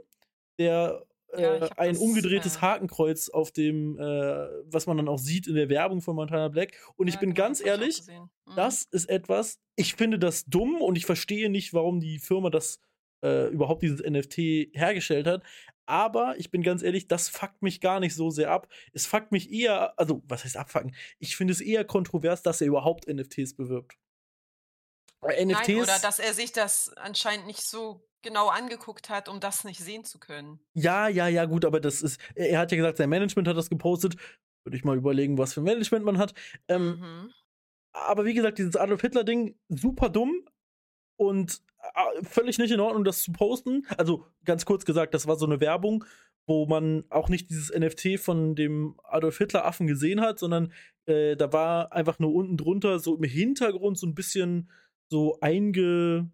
[0.60, 1.06] der
[1.38, 4.04] ja, äh, ein das, umgedrehtes äh, Hakenkreuz auf dem, äh,
[4.66, 6.74] was man dann auch sieht in der Werbung von Montana Black.
[6.96, 8.56] Und ich bin genau, ganz ehrlich, mhm.
[8.56, 12.80] das ist etwas, ich finde das dumm und ich verstehe nicht, warum die Firma das
[13.24, 15.44] äh, überhaupt dieses NFT hergestellt hat.
[15.86, 18.68] Aber ich bin ganz ehrlich, das fuckt mich gar nicht so sehr ab.
[18.94, 20.96] Es fuckt mich eher, also was heißt abfucken?
[21.20, 23.98] Ich finde es eher kontrovers, dass er überhaupt NFTs bewirbt.
[25.24, 29.64] NFTs, Nein, oder dass er sich das anscheinend nicht so genau angeguckt hat, um das
[29.64, 30.60] nicht sehen zu können.
[30.74, 33.70] Ja, ja, ja, gut, aber das ist, er hat ja gesagt, sein Management hat das
[33.70, 34.16] gepostet.
[34.64, 36.34] Würde ich mal überlegen, was für Management man hat.
[36.68, 37.34] Ähm, mhm.
[37.94, 40.46] Aber wie gesagt, dieses Adolf Hitler-Ding, super dumm
[41.18, 41.62] und
[41.96, 43.86] äh, völlig nicht in Ordnung, das zu posten.
[43.98, 46.06] Also ganz kurz gesagt, das war so eine Werbung,
[46.46, 50.72] wo man auch nicht dieses NFT von dem Adolf Hitler-Affen gesehen hat, sondern
[51.06, 54.70] äh, da war einfach nur unten drunter so im Hintergrund so ein bisschen
[55.10, 56.32] so einge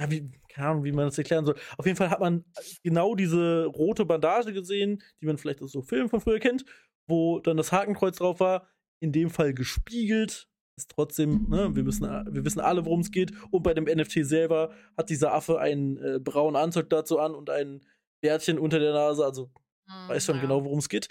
[0.00, 1.56] ja, wie, keine Ahnung, wie man das erklären soll.
[1.76, 2.44] Auf jeden Fall hat man
[2.82, 6.64] genau diese rote Bandage gesehen, die man vielleicht aus so Filmen von früher kennt,
[7.06, 8.66] wo dann das Hakenkreuz drauf war,
[9.00, 10.48] in dem Fall gespiegelt.
[10.76, 13.32] Ist trotzdem, ne, wir wissen, wir wissen alle, worum es geht.
[13.50, 17.50] Und bei dem NFT selber hat dieser Affe einen äh, braunen Anzug dazu an und
[17.50, 17.82] ein
[18.22, 19.50] Bärtchen unter der Nase, also
[19.86, 20.42] mhm, weiß schon ja.
[20.42, 21.08] genau, worum es geht.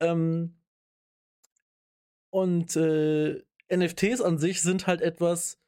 [0.00, 0.56] Ähm,
[2.30, 5.60] und äh, NFTs an sich sind halt etwas,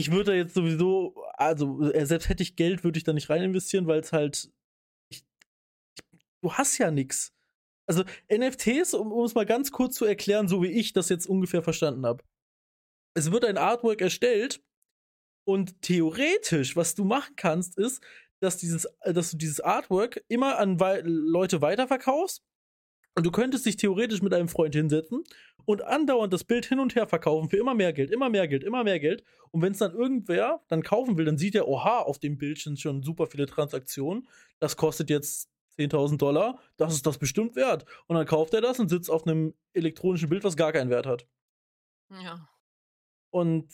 [0.00, 3.28] ich würde da jetzt sowieso, also äh, selbst hätte ich Geld, würde ich da nicht
[3.28, 4.50] rein investieren, weil es halt.
[5.12, 5.22] Ich,
[6.42, 7.34] du hast ja nichts.
[7.86, 11.26] Also NFTs, um, um es mal ganz kurz zu erklären, so wie ich das jetzt
[11.26, 12.24] ungefähr verstanden habe.
[13.14, 14.62] Es wird ein Artwork erstellt
[15.46, 18.02] und theoretisch, was du machen kannst, ist,
[18.40, 22.42] dass, dieses, äh, dass du dieses Artwork immer an Leute weiterverkaufst
[23.16, 25.24] und du könntest dich theoretisch mit einem Freund hinsetzen
[25.64, 28.64] und andauernd das Bild hin und her verkaufen für immer mehr Geld, immer mehr Geld,
[28.64, 29.24] immer mehr Geld.
[29.50, 32.58] Und wenn es dann irgendwer dann kaufen will, dann sieht er, oha, auf dem Bild
[32.58, 34.28] sind schon super viele Transaktionen.
[34.58, 36.58] Das kostet jetzt 10.000 Dollar.
[36.76, 37.84] Das ist das bestimmt wert.
[38.06, 41.06] Und dann kauft er das und sitzt auf einem elektronischen Bild, was gar keinen Wert
[41.06, 41.26] hat.
[42.10, 42.48] Ja.
[43.30, 43.68] Und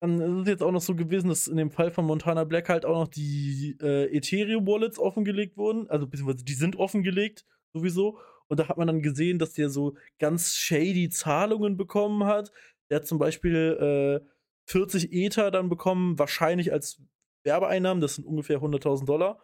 [0.00, 2.70] dann ist es jetzt auch noch so gewesen, dass in dem Fall von Montana Black
[2.70, 5.90] halt auch noch die äh, Ethereum-Wallets offengelegt wurden.
[5.90, 8.18] Also beziehungsweise die sind offengelegt sowieso.
[8.50, 12.50] Und da hat man dann gesehen, dass der so ganz shady Zahlungen bekommen hat.
[12.90, 14.28] Der hat zum Beispiel äh,
[14.66, 17.00] 40 Ether dann bekommen, wahrscheinlich als
[17.44, 18.00] Werbeeinnahmen.
[18.00, 19.40] Das sind ungefähr 100.000 Dollar.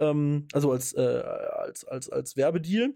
[0.00, 2.94] Ähm, also als, äh, als, als, als Werbedeal.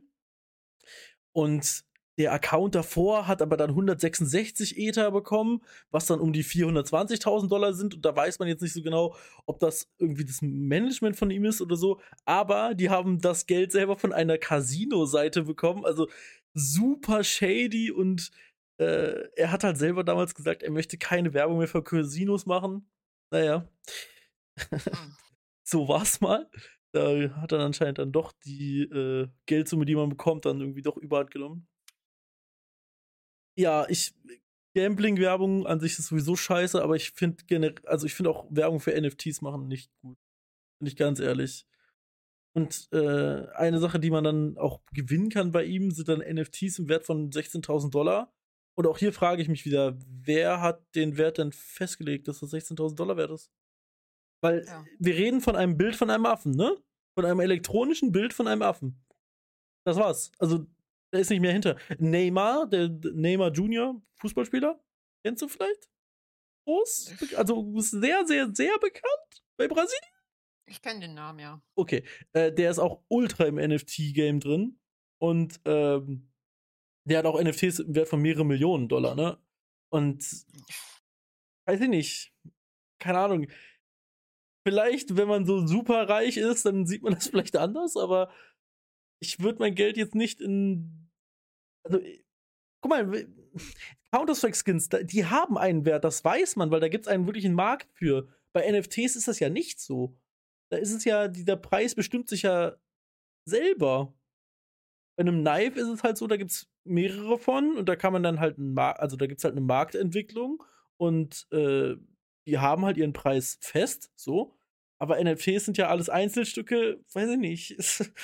[1.30, 1.84] Und
[2.18, 7.72] der Account davor hat aber dann 166 Ether bekommen, was dann um die 420.000 Dollar
[7.72, 7.94] sind.
[7.94, 11.44] Und da weiß man jetzt nicht so genau, ob das irgendwie das Management von ihm
[11.46, 12.00] ist oder so.
[12.26, 15.86] Aber die haben das Geld selber von einer Casino-Seite bekommen.
[15.86, 16.08] Also
[16.52, 18.30] super shady und
[18.78, 22.90] äh, er hat halt selber damals gesagt, er möchte keine Werbung mehr für Casinos machen.
[23.30, 23.66] Naja.
[24.58, 24.78] Hm.
[25.64, 26.50] so war's mal.
[26.92, 30.98] Da hat er anscheinend dann doch die äh, Geldsumme, die man bekommt, dann irgendwie doch
[30.98, 31.66] überhand genommen
[33.57, 34.14] ja, ich
[34.74, 38.80] Gambling-Werbung an sich ist sowieso scheiße, aber ich finde generell, also ich finde auch Werbung
[38.80, 40.16] für NFTs machen nicht gut.
[40.78, 41.66] Bin ich ganz ehrlich.
[42.55, 46.78] Und äh, eine Sache, die man dann auch gewinnen kann bei ihm, sind dann NFTs
[46.78, 48.32] im Wert von 16.000 Dollar.
[48.74, 52.53] Und auch hier frage ich mich wieder, wer hat den Wert denn festgelegt, dass das
[52.53, 53.50] 16.000 Dollar wert ist?
[54.42, 54.84] Weil ja.
[54.98, 56.76] wir reden von einem Bild von einem Affen, ne?
[57.14, 59.03] Von einem elektronischen Bild von einem Affen.
[59.84, 60.32] Das war's.
[60.38, 60.66] Also
[61.12, 61.76] Da ist nicht mehr hinter.
[61.98, 64.82] Neymar, der Neymar Junior, Fußballspieler,
[65.24, 65.90] kennst du vielleicht?
[66.66, 70.12] Groß, also sehr, sehr, sehr bekannt bei Brasilien.
[70.68, 71.60] Ich kenne den Namen, ja.
[71.74, 74.80] Okay, äh, der ist auch ultra im NFT-Game drin
[75.20, 76.30] und ähm,
[77.04, 79.38] der hat auch NFTs im Wert von mehreren Millionen Dollar, ne?
[79.92, 80.24] Und
[81.66, 82.32] weiß ich nicht,
[83.00, 83.48] keine Ahnung.
[84.66, 88.32] Vielleicht, wenn man so super reich ist, dann sieht man das vielleicht anders, aber
[89.20, 91.01] ich würde mein Geld jetzt nicht in.
[91.85, 92.01] Also,
[92.80, 93.26] guck mal,
[94.12, 97.89] Counter-Strike-Skins, die haben einen Wert, das weiß man, weil da gibt es einen wirklichen Markt
[97.95, 98.28] für.
[98.53, 100.16] Bei NFTs ist das ja nicht so.
[100.70, 102.76] Da ist es ja, dieser Preis bestimmt sich ja
[103.47, 104.14] selber.
[105.16, 108.12] Bei einem Knife ist es halt so, da gibt es mehrere von und da kann
[108.12, 110.62] man dann halt, also da gibt es halt eine Marktentwicklung
[110.97, 111.97] und äh,
[112.47, 114.57] die haben halt ihren Preis fest, so.
[114.99, 117.76] Aber NFTs sind ja alles Einzelstücke, weiß ich nicht.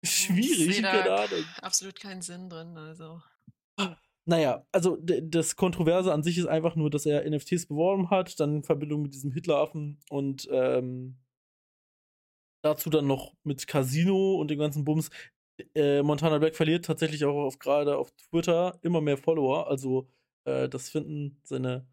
[0.00, 1.26] Ist schwierig, sehe da
[1.62, 3.20] absolut keinen Sinn drin, also.
[4.24, 8.56] Naja, also das Kontroverse an sich ist einfach nur, dass er NFTs beworben hat, dann
[8.56, 11.16] in Verbindung mit diesem Hitleraffen und ähm,
[12.62, 15.10] dazu dann noch mit Casino und dem ganzen Bums.
[15.74, 19.66] Äh, Montana Black verliert tatsächlich auch auf, gerade auf Twitter immer mehr Follower.
[19.68, 20.08] Also
[20.44, 21.86] äh, das finden seine,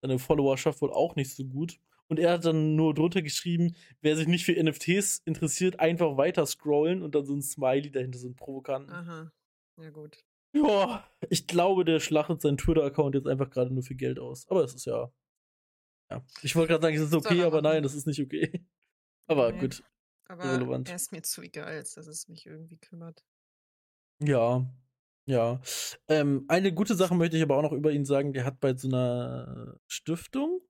[0.00, 1.78] seine Followerschaft wohl auch nicht so gut.
[2.12, 6.44] Und er hat dann nur drunter geschrieben, wer sich nicht für NFTs interessiert, einfach weiter
[6.44, 8.92] scrollen und dann so ein Smiley dahinter, so ein provokanten.
[8.92, 9.32] Aha.
[9.80, 10.22] Ja, gut.
[10.54, 14.46] Ja, ich glaube, der schlachtet seinen Twitter-Account jetzt einfach gerade nur für Geld aus.
[14.50, 15.10] Aber es ist ja.
[16.10, 16.22] Ja.
[16.42, 18.62] Ich wollte gerade sagen, es ist okay, aber nein, das ist nicht okay.
[19.26, 19.60] Aber nee.
[19.60, 19.82] gut.
[20.26, 20.90] Aber irrelevant.
[20.90, 23.24] er ist mir zu egal, als dass es mich irgendwie kümmert.
[24.22, 24.70] Ja,
[25.24, 25.62] ja.
[26.08, 28.34] Ähm, eine gute Sache möchte ich aber auch noch über ihn sagen.
[28.34, 30.60] Der hat bei so einer Stiftung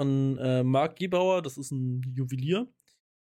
[0.00, 2.66] von äh, Marc Gebauer, das ist ein Juwelier,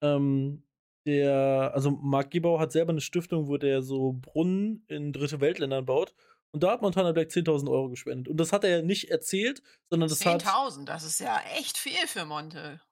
[0.02, 0.62] ähm,
[1.06, 5.86] der, also Marc Gebauer hat selber eine Stiftung, wo der so Brunnen in dritte Weltländern
[5.86, 6.14] baut.
[6.52, 8.28] Und da hat Montana Black 10.000 Euro gespendet.
[8.28, 10.42] Und das hat er nicht erzählt, sondern das 10 hat.
[10.42, 12.82] 10.000, das ist ja echt viel für Monte.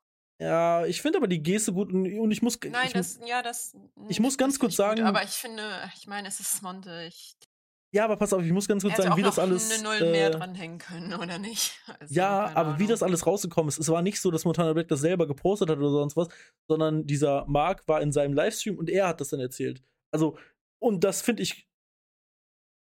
[0.40, 2.58] Ja, ich finde aber die Geste gut und, und ich muss.
[2.64, 3.76] Nein, ich, das, ja, das.
[4.08, 5.00] Ich muss ganz kurz sagen.
[5.00, 5.64] Gut, aber ich finde,
[5.96, 7.04] ich meine, es ist Monte.
[7.08, 7.36] Ich,
[7.90, 9.70] ja, aber pass auf, ich muss ganz kurz sagen, wie das alles.
[9.70, 11.72] eine Null mehr äh, dranhängen können, oder nicht?
[12.00, 12.78] Also, ja, aber Ahnung.
[12.78, 13.78] wie das alles rausgekommen ist.
[13.78, 16.28] Es war nicht so, dass Montana Black das selber gepostet hat oder sonst was,
[16.68, 19.82] sondern dieser Mark war in seinem Livestream und er hat das dann erzählt.
[20.10, 20.36] Also,
[20.78, 21.66] und das finde ich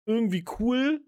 [0.06, 1.02] irgendwie cool,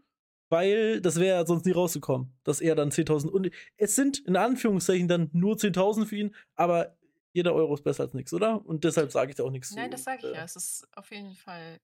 [0.49, 5.09] weil das wäre sonst nie rausgekommen, dass er dann 10.000 und es sind in Anführungszeichen
[5.09, 6.97] dann nur 10.000 für ihn, aber
[7.33, 8.65] jeder Euro ist besser als nichts, oder?
[8.65, 10.45] Und deshalb sage ich da auch nichts Nein, zu, das sage ich äh, ja.
[10.45, 11.81] Es ist auf jeden Fall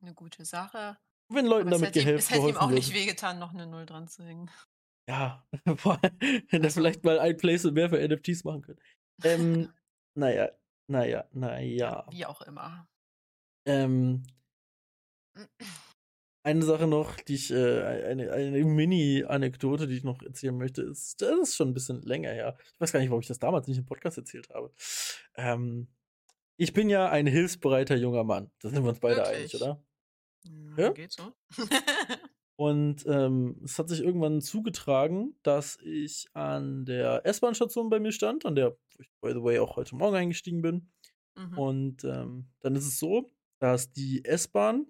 [0.00, 0.96] eine gute Sache.
[1.30, 4.08] Wenn Leuten aber damit geholfen Es hätte ihm auch nicht wehgetan, noch eine Null dran
[4.08, 4.50] zu hängen.
[5.08, 5.82] Ja, wenn
[6.50, 6.80] er also.
[6.80, 8.82] vielleicht mal ein Placement mehr für NFTs machen könnte.
[9.24, 9.72] Ähm,
[10.14, 10.50] naja,
[10.88, 12.06] naja, naja.
[12.10, 12.88] Wie auch immer.
[13.66, 14.24] Ähm,
[16.42, 21.20] eine Sache noch, die ich, äh, eine, eine Mini-Anekdote, die ich noch erzählen möchte, ist,
[21.20, 22.56] das ist schon ein bisschen länger her.
[22.74, 24.72] Ich weiß gar nicht, warum ich das damals nicht im Podcast erzählt habe.
[25.36, 25.88] Ähm,
[26.56, 28.50] ich bin ja ein hilfsbereiter junger Mann.
[28.60, 29.38] Da sind wir uns beide Wirklich?
[29.38, 29.82] einig, oder?
[30.44, 30.90] Ja, ja?
[30.92, 31.32] geht so.
[32.56, 38.44] Und ähm, es hat sich irgendwann zugetragen, dass ich an der S-Bahn-Station bei mir stand,
[38.44, 40.90] an der ich, by the way, auch heute Morgen eingestiegen bin.
[41.36, 41.58] Mhm.
[41.58, 43.30] Und ähm, dann ist es so,
[43.60, 44.86] dass die S-Bahn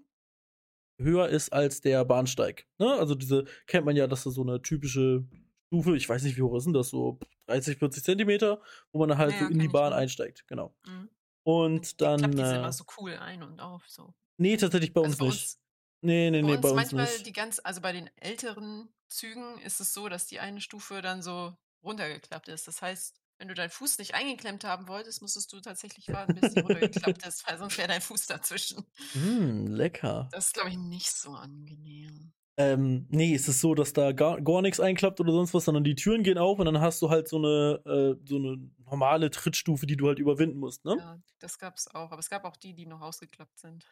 [0.98, 2.66] höher ist als der Bahnsteig.
[2.78, 2.92] Ne?
[2.92, 5.24] Also diese kennt man ja, dass das so eine typische
[5.68, 8.60] Stufe, ich weiß nicht, wie hoch ist denn das, so 30, 40 Zentimeter,
[8.92, 10.74] wo man dann halt ja, so in die Bahn einsteigt, genau.
[10.86, 11.08] Mhm.
[11.44, 12.18] Und dann.
[12.18, 14.12] Klappt die äh, immer so cool ein und auf, so.
[14.40, 15.34] Nee, tatsächlich bei also uns bei nicht.
[15.34, 15.60] Uns,
[16.00, 17.26] nee, nee, nee, bei uns, bei uns manchmal nicht.
[17.26, 21.20] die ganz, also bei den älteren Zügen ist es so, dass die eine Stufe dann
[21.22, 22.66] so runtergeklappt ist.
[22.66, 26.54] Das heißt, wenn du deinen Fuß nicht eingeklemmt haben wolltest, musstest du tatsächlich warten, bis
[26.54, 28.86] die runtergeklappt ist, weil sonst wäre dein Fuß dazwischen.
[29.12, 30.30] Mm, lecker.
[30.32, 32.32] Das ist, glaube ich, nicht so angenehm.
[32.56, 35.84] Ähm, nee, es ist so, dass da gar, gar nichts einklappt oder sonst was, sondern
[35.84, 39.30] die Türen gehen auf und dann hast du halt so eine, äh, so eine normale
[39.30, 40.96] Trittstufe, die du halt überwinden musst, ne?
[40.98, 42.10] Ja, das gab's auch.
[42.10, 43.86] Aber es gab auch die, die noch ausgeklappt sind.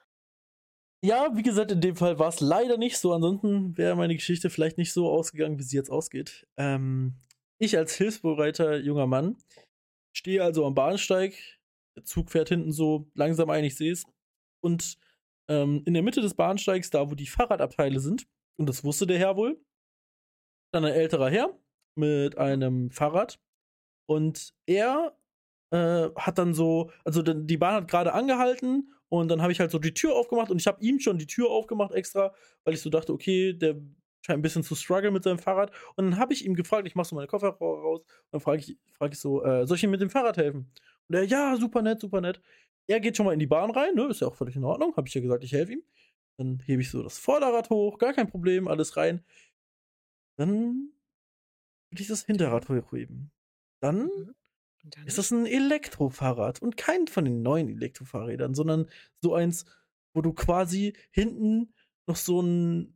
[1.05, 3.13] Ja, wie gesagt, in dem Fall war es leider nicht so.
[3.13, 6.47] Ansonsten wäre meine Geschichte vielleicht nicht so ausgegangen, wie sie jetzt ausgeht.
[6.57, 7.15] Ähm,
[7.59, 9.37] ich als hilfsbereiter junger Mann
[10.13, 11.35] stehe also am Bahnsteig.
[11.97, 14.05] Der Zug fährt hinten so langsam ein, ich sehe es.
[14.61, 14.99] Und
[15.49, 18.27] ähm, in der Mitte des Bahnsteigs, da wo die Fahrradabteile sind,
[18.59, 19.61] und das wusste der Herr wohl,
[20.73, 21.57] dann ein älterer Herr
[21.97, 23.39] mit einem Fahrrad.
[24.09, 25.17] Und er
[25.71, 29.71] äh, hat dann so, also die Bahn hat gerade angehalten und dann habe ich halt
[29.71, 32.35] so die Tür aufgemacht und ich habe ihm schon die Tür aufgemacht extra,
[32.65, 33.77] weil ich so dachte, okay, der
[34.21, 35.71] scheint ein bisschen zu strugglen mit seinem Fahrrad.
[35.97, 38.61] Und dann habe ich ihm gefragt, ich mache so meine Koffer raus, und dann frage
[38.61, 40.71] ich, frag ich so, äh, soll ich ihm mit dem Fahrrad helfen?
[41.09, 42.41] Und er, ja, super nett, super nett.
[42.87, 44.97] Er geht schon mal in die Bahn rein, ne, ist ja auch völlig in Ordnung,
[44.97, 45.83] habe ich ja gesagt, ich helfe ihm.
[46.39, 49.25] Dann hebe ich so das Vorderrad hoch, gar kein Problem, alles rein.
[50.37, 50.93] Dann
[51.91, 53.31] will ich das Hinterrad hochheben.
[53.81, 54.35] Dann Mhm.
[55.07, 58.89] Ist das ein Elektrofahrrad und kein von den neuen Elektrofahrrädern, sondern
[59.21, 59.65] so eins,
[60.15, 61.73] wo du quasi hinten
[62.07, 62.95] noch so einen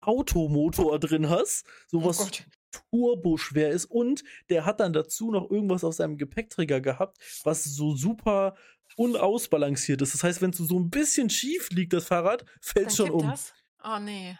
[0.00, 2.46] Automotor drin hast, so Oh was Gott.
[2.90, 7.94] turboschwer ist und der hat dann dazu noch irgendwas auf seinem Gepäckträger gehabt, was so
[7.96, 8.54] super
[8.96, 10.14] unausbalanciert ist.
[10.14, 13.28] Das heißt, wenn es so ein bisschen schief liegt, das Fahrrad, fällt Dann schon um.
[13.28, 13.52] das?
[13.82, 14.38] Oh nee.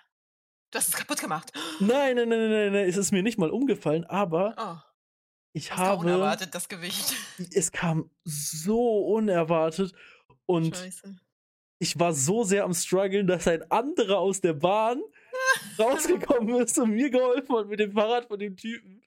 [0.71, 1.53] Du hast es kaputt gemacht.
[1.81, 4.94] Nein, nein, nein, nein, nein, nein, es ist mir nicht mal umgefallen, aber Oh,
[5.55, 7.15] ich das kam habe, unerwartet, das Gewicht.
[7.55, 9.95] es kam so unerwartet
[10.47, 11.17] und Scheiße.
[11.79, 15.01] ich war so sehr am struggeln, dass ein anderer aus der Bahn
[15.79, 19.03] rausgekommen ist und mir geholfen hat mit dem Fahrrad von dem Typen.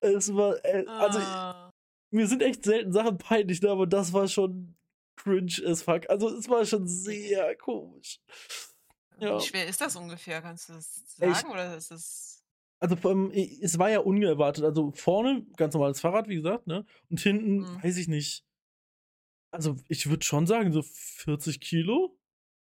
[0.00, 1.70] Es war, äh, also Ah.
[2.10, 4.74] mir sind echt selten Sachen peinlich, ne, aber das war schon
[5.16, 6.08] cringe as fuck.
[6.10, 8.20] Also es war schon sehr komisch.
[9.18, 9.36] Ja.
[9.38, 10.42] Wie schwer ist das ungefähr?
[10.42, 11.50] Kannst du das Ich- sagen?
[11.52, 12.31] Oder ist es.
[12.82, 14.64] Also ähm, es war ja unerwartet.
[14.64, 16.84] Also vorne ganz normales Fahrrad, wie gesagt, ne?
[17.10, 17.82] Und hinten, Mhm.
[17.82, 18.44] weiß ich nicht.
[19.52, 22.18] Also ich würde schon sagen, so 40 Kilo.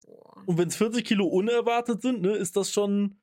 [0.05, 0.43] Boah.
[0.47, 3.21] Und wenn es 40 Kilo unerwartet sind, ne, ist das schon.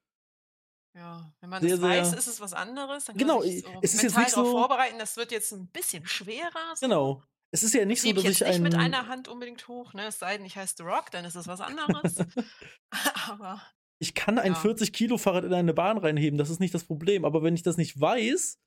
[0.95, 3.05] Ja, wenn man Sehr, das weiß, ist es was anderes.
[3.05, 4.97] Dann Genau, kann man sich so es ist jetzt nicht so- vorbereiten.
[4.99, 6.75] Das wird jetzt ein bisschen schwerer.
[6.75, 6.85] So.
[6.87, 7.23] Genau.
[7.51, 8.61] Es ist ja nicht Das so, ich dass jetzt ich nicht ein.
[8.63, 10.07] mit einer Hand unbedingt hoch, ne?
[10.07, 12.15] Es sei denn, ich heiße The Rock, dann ist es was anderes.
[13.29, 13.61] Aber
[14.01, 14.55] Ich kann ein Ja.
[14.59, 17.25] 40 Kilo Fahrrad in eine Bahn reinheben, das ist nicht das Problem.
[17.25, 18.57] Aber wenn ich das nicht weiß,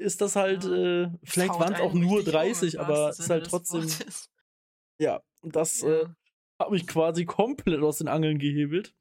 [0.00, 1.04] ist das halt, Ja.
[1.04, 4.30] äh, vielleicht waren es auch nur richtig um, im 30, aber ist halt trotzdem, Wortes.
[5.00, 6.14] ja, das äh, Ja.
[6.60, 8.94] hat mich quasi komplett aus den Angeln gehebelt.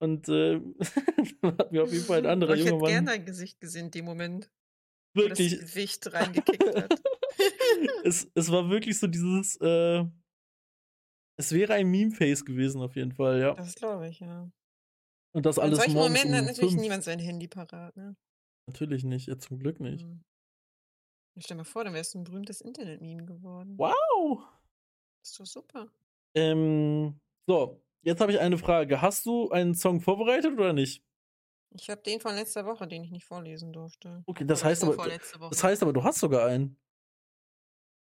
[0.00, 0.60] Und äh,
[1.42, 3.60] dann hat mir auf jeden Fall ein anderer ich junger hätte gerne Mann dein Gesicht
[3.60, 4.50] gesehen in dem Moment,
[5.14, 7.00] wo das wirklich, Gewicht reingekickt hat.
[8.04, 10.04] es, es war wirklich so dieses, äh,
[11.38, 13.54] es wäre ein Meme-Face gewesen auf jeden Fall, ja.
[13.54, 14.50] Das glaube ich, ja.
[15.32, 16.82] Und das In alles solchen morgens Momenten hat um natürlich fünf.
[16.82, 18.16] niemand sein Handy parat, ne?
[18.66, 20.04] Natürlich nicht, ja, zum Glück nicht.
[20.04, 20.22] Mhm.
[21.38, 23.78] Stell dir mal vor, dann wärst du ein berühmtes Internet-Meme geworden.
[23.78, 24.44] Wow!
[25.22, 25.88] ist doch super.
[26.34, 29.00] Ähm, so, jetzt habe ich eine Frage.
[29.02, 31.04] Hast du einen Song vorbereitet oder nicht?
[31.74, 34.22] Ich habe den von letzter Woche, den ich nicht vorlesen durfte.
[34.26, 34.96] Okay, das Oder heißt aber,
[35.48, 36.76] das heißt aber, du hast sogar einen.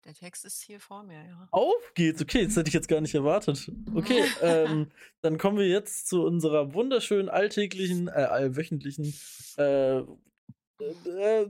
[0.08, 1.50] Der Text ist hier vor mir, ja.
[1.52, 2.22] Auf geht's.
[2.22, 3.70] Okay, das hätte ich jetzt gar nicht erwartet.
[3.94, 4.90] Okay, ähm,
[5.20, 9.14] dann kommen wir jetzt zu unserer wunderschönen alltäglichen, äh, allwöchentlichen,
[9.58, 10.04] äh, äh,
[10.80, 11.50] äh,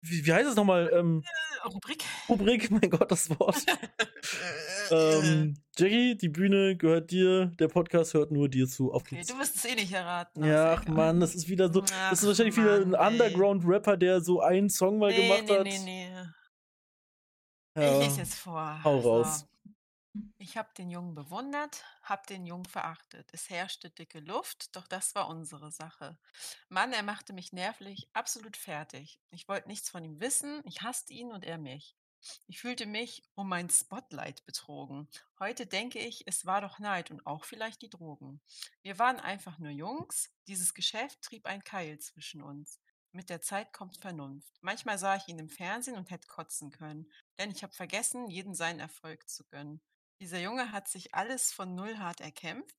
[0.00, 0.90] wie, wie heißt es nochmal?
[0.94, 1.24] Ähm,
[1.66, 2.04] Rubrik.
[2.26, 3.62] Rubrik, mein Gott, das Wort.
[4.90, 8.94] ähm, Jackie, die Bühne gehört dir, der Podcast hört nur dir zu.
[8.94, 10.42] Auf okay, du wirst es eh nicht erraten.
[10.42, 10.88] Ja, ach.
[10.88, 11.82] Mann, das ist wieder so.
[11.82, 13.12] Ach, Das ist wahrscheinlich wieder ein Mann.
[13.12, 15.64] Underground-Rapper, der so einen Song mal nee, gemacht nee, hat.
[15.64, 16.08] Nee, nee.
[16.10, 16.34] Ja.
[17.74, 18.82] Ich lese jetzt vor.
[18.84, 19.40] hau raus.
[19.40, 19.46] So.
[20.38, 23.28] Ich habe den Jungen bewundert, hab den Jungen verachtet.
[23.32, 26.16] Es herrschte dicke Luft, doch das war unsere Sache.
[26.68, 29.20] Mann, er machte mich nervlich absolut fertig.
[29.30, 31.96] Ich wollte nichts von ihm wissen, ich hasste ihn und er mich.
[32.46, 35.08] Ich fühlte mich um mein Spotlight betrogen.
[35.40, 38.40] Heute denke ich, es war doch Neid und auch vielleicht die Drogen.
[38.82, 40.30] Wir waren einfach nur Jungs.
[40.46, 42.78] Dieses Geschäft trieb ein Keil zwischen uns.
[43.14, 44.58] Mit der Zeit kommt Vernunft.
[44.60, 47.08] Manchmal sah ich ihn im Fernsehen und hätte kotzen können,
[47.38, 49.80] denn ich habe vergessen, jeden seinen Erfolg zu gönnen.
[50.18, 52.76] Dieser Junge hat sich alles von null hart erkämpft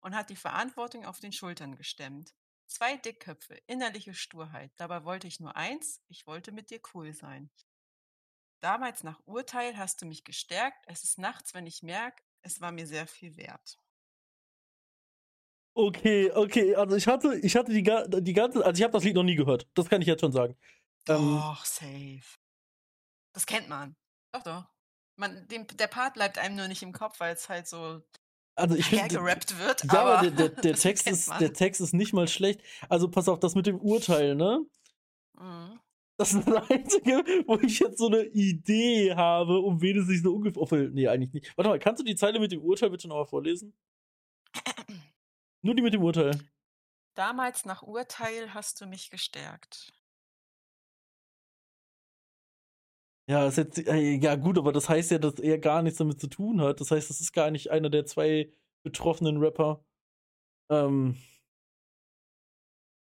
[0.00, 2.34] und hat die Verantwortung auf den Schultern gestemmt.
[2.66, 4.72] Zwei Dickköpfe, innerliche Sturheit.
[4.76, 7.50] Dabei wollte ich nur eins, ich wollte mit dir cool sein.
[8.60, 10.82] Damals nach Urteil hast du mich gestärkt.
[10.86, 13.78] Es ist nachts, wenn ich merke, es war mir sehr viel wert.
[15.76, 17.82] Okay, okay, also ich hatte, ich hatte die,
[18.22, 19.66] die ganze, also ich habe das Lied noch nie gehört.
[19.74, 20.56] Das kann ich jetzt schon sagen.
[21.08, 22.38] Ähm, Doch, safe.
[23.32, 23.96] Das kennt man.
[24.32, 24.64] Doch, doch.
[25.16, 28.02] Man, dem, der Part bleibt einem nur nicht im Kopf, weil es halt so
[28.56, 29.84] also ich finde, hergerappt wird.
[29.84, 32.62] ja, aber der, der, der das Text ist, der Text ist nicht mal schlecht.
[32.88, 34.64] Also pass auf, das mit dem Urteil, ne?
[35.36, 35.80] Mhm.
[36.16, 40.22] Das ist das Einzige, wo ich jetzt so eine Idee habe, um wen es sich
[40.22, 40.90] so ungefähr.
[40.90, 41.56] Nee, eigentlich nicht.
[41.56, 43.74] Warte mal, kannst du die Zeile mit dem Urteil bitte nochmal vorlesen?
[45.64, 46.38] Nur die mit dem Urteil.
[47.14, 49.94] Damals nach Urteil hast du mich gestärkt.
[53.26, 56.20] Ja, ist jetzt, äh, ja gut, aber das heißt ja, dass er gar nichts damit
[56.20, 56.80] zu tun hat.
[56.80, 58.52] Das heißt, das ist gar nicht einer der zwei
[58.82, 59.82] betroffenen Rapper.
[60.68, 61.16] Ähm.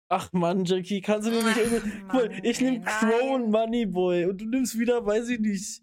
[0.09, 2.03] Ach Mann, Jackie, kannst du mir nicht irgendwie.
[2.03, 3.69] Mann, ich ey, nehme Crow und nein.
[3.71, 5.81] Moneyboy und du nimmst wieder, weiß ich nicht.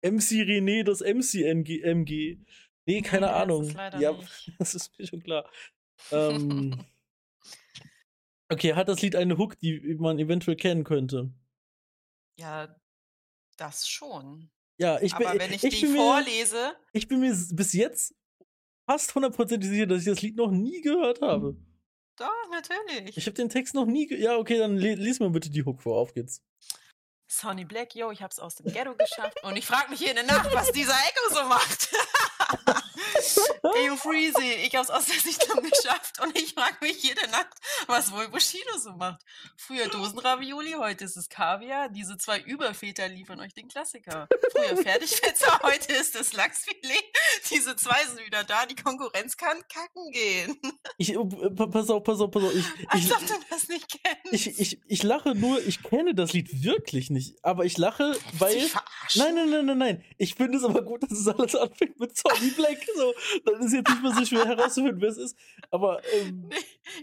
[0.00, 1.82] MC René, das MC-MG.
[1.82, 2.38] MG.
[2.86, 3.68] Nee, keine Nee, Ahnung.
[3.98, 4.52] ja, nicht.
[4.58, 5.48] das ist mir schon klar.
[6.10, 6.84] Ähm,
[8.48, 11.32] okay, hat das Lied eine Hook, die man eventuell kennen könnte?
[12.38, 12.74] Ja,
[13.56, 14.50] das schon.
[14.78, 17.72] Ja, ich bin, Aber wenn ich, ich die bin mir, vorlese, ich bin mir bis
[17.72, 18.14] jetzt
[18.88, 21.56] fast hundertprozentig sicher, dass ich das Lied noch nie gehört habe.
[22.16, 23.16] Doch, natürlich.
[23.16, 24.12] Ich habe den Text noch nie.
[24.14, 25.96] Ja, okay, dann lies mir bitte die Hook vor.
[25.98, 26.42] Auf geht's.
[27.34, 30.52] Sonny Black, yo, ich hab's aus dem Ghetto geschafft und ich frag mich jede Nacht,
[30.54, 31.88] was dieser Echo so macht.
[33.76, 37.54] Eyo Freezy, ich hab's aus der Sichtung geschafft und ich frag mich jede Nacht,
[37.86, 39.22] was wohl Bushido so macht.
[39.56, 41.88] Früher Dosenravioli, heute ist es Kaviar.
[41.88, 44.28] Diese zwei Überväter liefern euch den Klassiker.
[44.52, 47.04] Früher Fertigfetzer, heute ist es Lachsfilet.
[47.50, 50.58] Diese zwei sind wieder da, die Konkurrenz kann kacken gehen.
[50.98, 51.18] Ich, äh,
[51.50, 52.54] pass auf, pass auf, pass auf.
[52.54, 54.32] Ich, Als ob du das nicht kennst.
[54.32, 58.68] Ich, ich, ich lache nur, ich kenne das Lied wirklich nicht, aber ich lache, weil.
[59.14, 60.04] Nein, nein, nein, nein, nein.
[60.18, 62.78] Ich finde es aber gut, dass es alles anfängt mit Sonny Black.
[62.96, 63.14] So,
[63.44, 65.36] dann ist jetzt nicht mehr so schwer herauszufinden, wer es ist.
[65.70, 66.02] Aber.
[66.12, 66.56] Ähm, nee,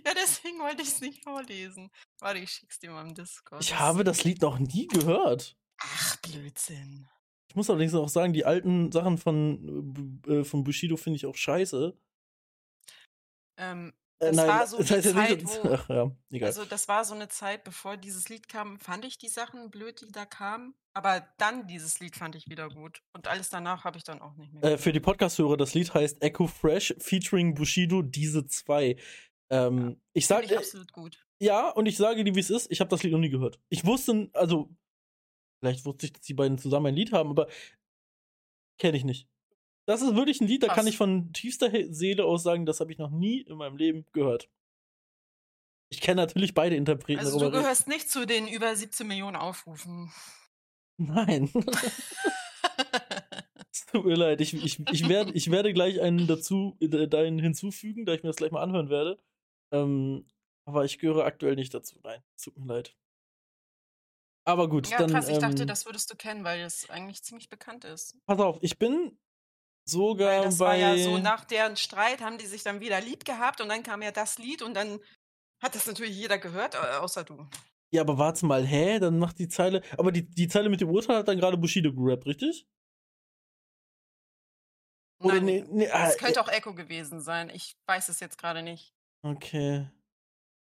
[0.05, 1.91] ja, deswegen wollte ich es nicht vorlesen.
[2.19, 3.63] Warte, ich schick's dir mal im Discord.
[3.63, 5.57] Ich habe das Lied noch nie gehört.
[5.79, 7.07] Ach, Blödsinn.
[7.49, 11.35] Ich muss allerdings auch sagen, die alten Sachen von, äh, von Bushido finde ich auch
[11.35, 11.97] scheiße.
[13.57, 16.47] Ähm, äh, das Nein, war so das heißt ja Zeit, wo, ach ja, egal.
[16.47, 20.01] also das war so eine Zeit, bevor dieses Lied kam, fand ich die Sachen blöd,
[20.01, 20.75] die da kamen.
[20.93, 23.01] Aber dann dieses Lied fand ich wieder gut.
[23.13, 24.63] Und alles danach habe ich dann auch nicht mehr.
[24.73, 28.97] Äh, für die Podcast-Hörer, das Lied heißt Echo Fresh featuring Bushido, diese zwei.
[29.49, 31.25] Ähm, ich Finde sage, ich absolut gut.
[31.39, 33.59] ja, und ich sage dir, wie es ist, ich habe das Lied noch nie gehört.
[33.69, 34.69] Ich wusste, also,
[35.61, 37.47] vielleicht wusste ich, dass die beiden zusammen ein Lied haben, aber
[38.77, 39.27] kenne ich nicht.
[39.85, 40.87] Das ist wirklich ein Lied, da kann Krass.
[40.87, 44.49] ich von tiefster Seele aus sagen, das habe ich noch nie in meinem Leben gehört.
[45.89, 47.19] Ich kenne natürlich beide Interpreten.
[47.19, 50.11] Also du gehörst nicht zu den über 17 Millionen Aufrufen.
[50.97, 51.51] Nein.
[53.73, 57.39] Es tut mir leid, ich, ich, ich, werde, ich werde gleich einen dazu, äh, deinen
[57.39, 59.17] hinzufügen, da ich mir das gleich mal anhören werde.
[59.71, 60.25] Ähm,
[60.65, 61.97] aber ich gehöre aktuell nicht dazu.
[62.03, 62.97] Nein, es tut mir leid.
[64.43, 65.09] Aber gut, ja, dann.
[65.11, 68.17] krass, ich dachte, ähm, das würdest du kennen, weil es eigentlich ziemlich bekannt ist.
[68.25, 69.17] pass auf, ich bin
[69.85, 70.65] sogar Weil das bei.
[70.65, 73.83] war ja so, nach deren Streit haben die sich dann wieder lieb gehabt und dann
[73.83, 74.99] kam ja das Lied und dann
[75.61, 77.47] hat das natürlich jeder gehört, äh, außer du.
[77.91, 78.99] ja, aber warte mal, hä?
[78.99, 79.81] Dann macht die Zeile.
[79.97, 82.65] Aber die, die Zeile mit dem Urteil hat dann gerade Bushido gerappt, richtig?
[85.23, 87.51] Oder Nein, nee, nee, ah, es könnte auch Echo gewesen sein.
[87.51, 88.95] Ich weiß es jetzt gerade nicht.
[89.23, 89.87] Okay.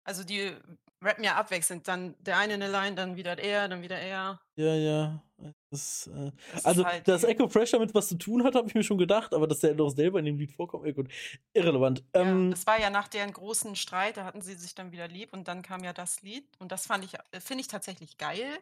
[0.04, 0.54] Also die
[1.02, 1.88] rappen ja abwechselnd.
[1.88, 4.38] Dann der eine eine Line, dann wieder er, dann wieder er.
[4.56, 5.22] Ja, ja.
[5.70, 8.74] Das, äh, Das also, halt dass Echo Fresh damit was zu tun hat, habe ich
[8.74, 11.08] mir schon gedacht, aber dass der doch selber in dem Lied vorkommt, ja gut.
[11.52, 12.04] Irrelevant.
[12.14, 15.08] Ja, Ähm, das war ja nach deren großen Streit, da hatten sie sich dann wieder
[15.08, 18.18] lieb und dann kam ja das Lied und das fand ich, äh, finde ich tatsächlich
[18.18, 18.58] geil.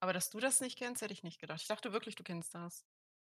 [0.00, 1.60] Aber dass du das nicht kennst, hätte ich nicht gedacht.
[1.60, 2.84] Ich dachte wirklich, du kennst das.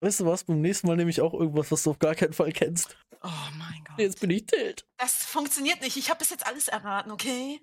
[0.01, 0.45] weißt du was?
[0.45, 2.97] Beim nächsten Mal nehme ich auch irgendwas, was du auf gar keinen Fall kennst.
[3.23, 3.29] Oh
[3.59, 3.99] mein Gott.
[3.99, 4.87] Jetzt bin ich Tilt.
[4.99, 5.97] Das funktioniert nicht.
[5.97, 7.61] Ich habe bis jetzt alles erraten, okay?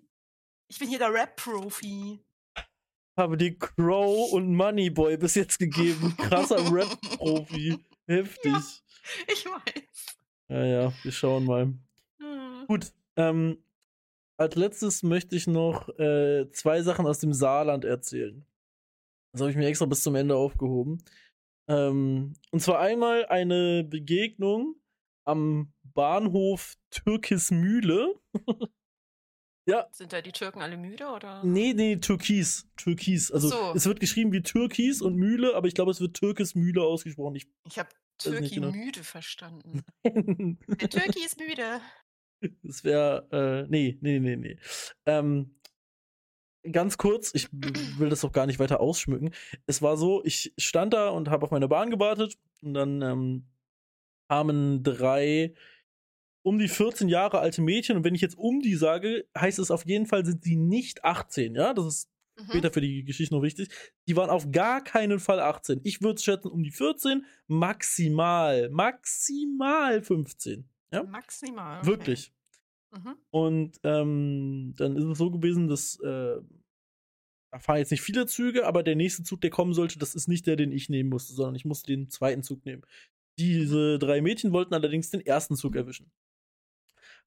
[0.69, 2.19] Ich bin hier der Rap-Profi.
[3.19, 6.15] Habe dir Crow und Moneyboy bis jetzt gegeben.
[6.15, 7.77] Krasser Rap-Profi.
[8.07, 8.53] Heftig.
[9.27, 10.15] Ich weiß.
[10.47, 11.73] Ja, ja, wir schauen mal.
[12.21, 12.65] Hm.
[12.69, 12.93] Gut.
[13.17, 13.57] Ähm,
[14.37, 18.45] als letztes möchte ich noch äh, zwei Sachen aus dem Saarland erzählen.
[19.33, 21.03] Das habe ich mir extra bis zum Ende aufgehoben.
[21.67, 24.75] Ähm, und zwar einmal eine Begegnung
[25.25, 28.15] am Bahnhof Türkismühle.
[29.69, 31.43] ja, Sind da die Türken alle müde oder?
[31.43, 32.67] nee, nee, Türkis.
[32.75, 33.31] Türkis.
[33.31, 33.73] Also so.
[33.75, 37.35] es wird geschrieben wie Türkis und Mühle, aber ich glaube, es wird Türkismühle ausgesprochen.
[37.35, 38.71] Ich Ich habe Türki genau.
[38.71, 39.83] müde verstanden.
[40.03, 41.81] Der Türki ist müde.
[42.63, 43.27] Das wäre,
[43.65, 44.57] äh, nee, nee, nee, nee.
[45.05, 45.55] Ähm,
[46.69, 49.33] ganz kurz, ich will das auch gar nicht weiter ausschmücken.
[49.65, 53.47] Es war so, ich stand da und habe auf meine Bahn gewartet und dann ähm,
[54.29, 55.53] kamen drei
[56.41, 59.71] um die 14 Jahre alte Mädchen und wenn ich jetzt um die sage, heißt es
[59.71, 61.73] auf jeden Fall, sind sie nicht 18, ja?
[61.73, 62.09] Das ist
[62.39, 62.45] Mhm.
[62.51, 63.67] später für die Geschichte noch wichtig.
[64.07, 65.81] Die waren auf gar keinen Fall 18.
[65.83, 70.65] Ich würde schätzen, um die 14, maximal, maximal 15.
[70.91, 71.03] Ja?
[71.03, 71.79] Maximal.
[71.79, 71.87] okay.
[71.87, 72.31] Wirklich.
[72.91, 73.15] Mhm.
[73.29, 76.37] Und ähm, dann ist es so gewesen, dass äh,
[77.51, 80.27] da fahren jetzt nicht viele Züge, aber der nächste Zug, der kommen sollte, das ist
[80.27, 82.83] nicht der, den ich nehmen musste, sondern ich musste den zweiten Zug nehmen.
[83.37, 86.11] Diese drei Mädchen wollten allerdings den ersten Zug erwischen.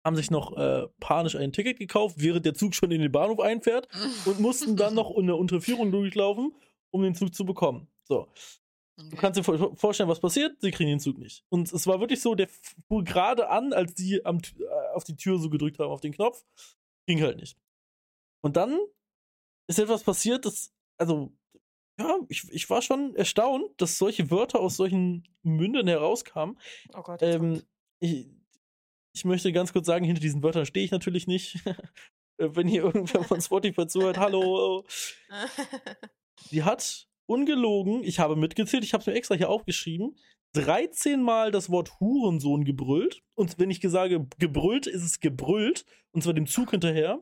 [0.04, 3.39] Haben sich noch äh, panisch ein Ticket gekauft, während der Zug schon in den Bahnhof
[3.39, 3.88] einfährt
[4.26, 6.54] und mussten dann noch eine Unterführung durchlaufen,
[6.91, 7.88] um den Zug zu bekommen.
[8.06, 8.28] So.
[8.97, 9.18] Du Okay.
[9.18, 10.60] kannst dir vor- vorstellen, was passiert.
[10.62, 11.43] Sie kriegen den Zug nicht.
[11.49, 12.47] Und es war wirklich so, der
[12.88, 16.14] fuhr gerade an, als die am, äh, auf die Tür so gedrückt haben, auf den
[16.14, 16.43] Knopf.
[17.08, 17.58] Ging halt nicht.
[18.43, 18.78] Und dann
[19.68, 21.32] ist etwas passiert, das, also,
[21.99, 26.60] ja, ich, ich war schon erstaunt, dass solche Wörter aus solchen Mündern herauskamen.
[26.95, 27.22] Oh Gott.
[27.24, 27.64] Ähm,
[27.99, 28.28] ich,
[29.14, 31.59] ich möchte ganz kurz sagen, hinter diesen Wörtern stehe ich natürlich nicht.
[32.38, 34.86] Äh, Wenn hier irgendwer von Spotify zuhört, hallo.
[36.49, 40.16] Sie hat ungelogen, ich habe mitgezählt, ich habe es mir extra hier aufgeschrieben,
[40.53, 43.22] 13 Mal das Wort Hurensohn gebrüllt.
[43.36, 45.86] Und wenn ich sage gebrüllt, ist es gebrüllt.
[46.12, 47.22] Und zwar dem Zug hinterher.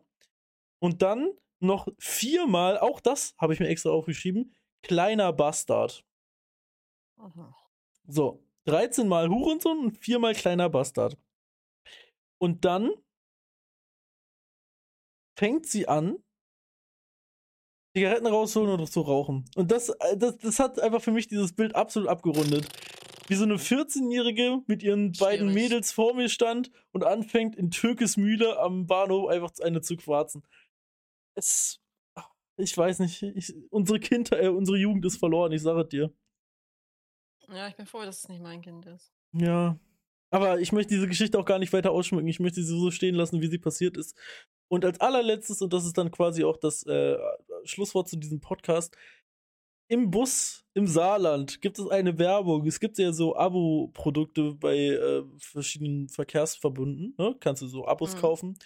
[0.80, 6.06] Und dann noch viermal, auch das habe ich mir extra aufgeschrieben, kleiner Bastard.
[8.08, 11.18] So, 13 Mal Hurensohn und viermal kleiner Bastard.
[12.40, 12.92] Und dann
[15.38, 16.18] fängt sie an,
[17.96, 19.46] Zigaretten rausholen und zu rauchen.
[19.56, 22.68] Und das, äh, das, das hat einfach für mich dieses Bild absolut abgerundet.
[23.28, 25.70] Wie so eine 14-Jährige mit ihren beiden Schwierig.
[25.70, 30.44] Mädels vor mir stand und anfängt in Türkesmühle am Bahnhof einfach eine zu quarzen.
[31.36, 31.82] Es.
[32.58, 36.14] Ich weiß nicht, ich, unsere Kindheit, äh, unsere Jugend ist verloren, ich sage es dir.
[37.48, 39.14] Ja, ich bin froh, dass es nicht mein Kind ist.
[39.32, 39.80] Ja.
[40.32, 42.28] Aber ich möchte diese Geschichte auch gar nicht weiter ausschmücken.
[42.28, 44.16] Ich möchte sie so stehen lassen, wie sie passiert ist.
[44.72, 47.18] Und als allerletztes, und das ist dann quasi auch das äh,
[47.64, 48.96] Schlusswort zu diesem Podcast,
[49.92, 52.68] im Bus im Saarland gibt es eine Werbung.
[52.68, 57.16] Es gibt ja so Abo-Produkte bei äh, verschiedenen Verkehrsverbunden.
[57.18, 57.36] Ne?
[57.40, 58.20] Kannst du so Abos Mhm.
[58.20, 58.60] kaufen.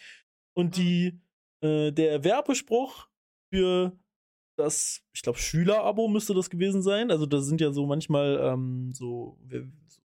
[0.54, 0.82] Und Mhm.
[0.82, 1.22] die,
[1.62, 3.08] äh, der Werbespruch
[3.54, 3.98] für
[4.58, 7.10] das, ich glaube, Schüler-Abo müsste das gewesen sein.
[7.10, 9.40] Also da sind ja so manchmal ähm, so,
[9.88, 10.02] so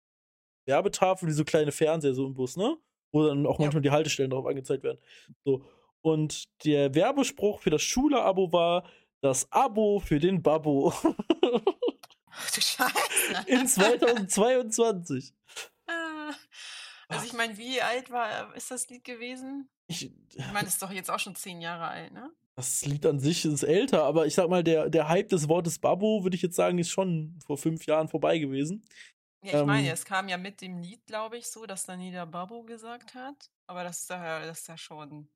[0.67, 2.77] Werbetafeln, wie so kleine Fernseher so im Bus, ne?
[3.11, 3.65] Wo dann auch Ja.
[3.65, 4.99] manchmal die Haltestellen darauf angezeigt werden.
[5.45, 5.63] So.
[6.01, 8.83] Und der Werbespruch für das Schüler-Abo war
[9.21, 10.93] das Abo für den Babbo
[12.29, 12.93] Ach du Scheiße.
[13.47, 15.33] in 2022.
[15.87, 16.31] Ah.
[17.07, 19.69] Also ich meine, wie alt war ist das Lied gewesen?
[19.87, 22.29] Ich, Ich meine, ist doch jetzt auch schon zehn Jahre alt, ne?
[22.55, 25.77] das Lied an sich ist älter, aber ich sag mal, der, der Hype des Wortes
[25.77, 28.83] Babbo, würde ich jetzt sagen, ist schon vor fünf Jahren vorbei gewesen.
[29.43, 29.93] Ja, ich meine, Ähm.
[29.93, 33.51] es kam ja mit dem Lied, glaube ich, so, dass dann jeder Babbo gesagt hat.
[33.67, 35.29] Aber das ist ja, das ist ja schon,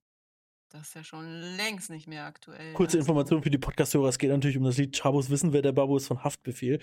[0.69, 1.25] das ist ja schon
[1.57, 2.73] längst nicht mehr aktuell.
[2.73, 2.99] Kurze also.
[2.99, 5.97] Information für die Podcast-Hörer: Es geht natürlich um das Lied Chabos wissen, wer der Babbo
[5.97, 6.79] ist von Haftbefehl.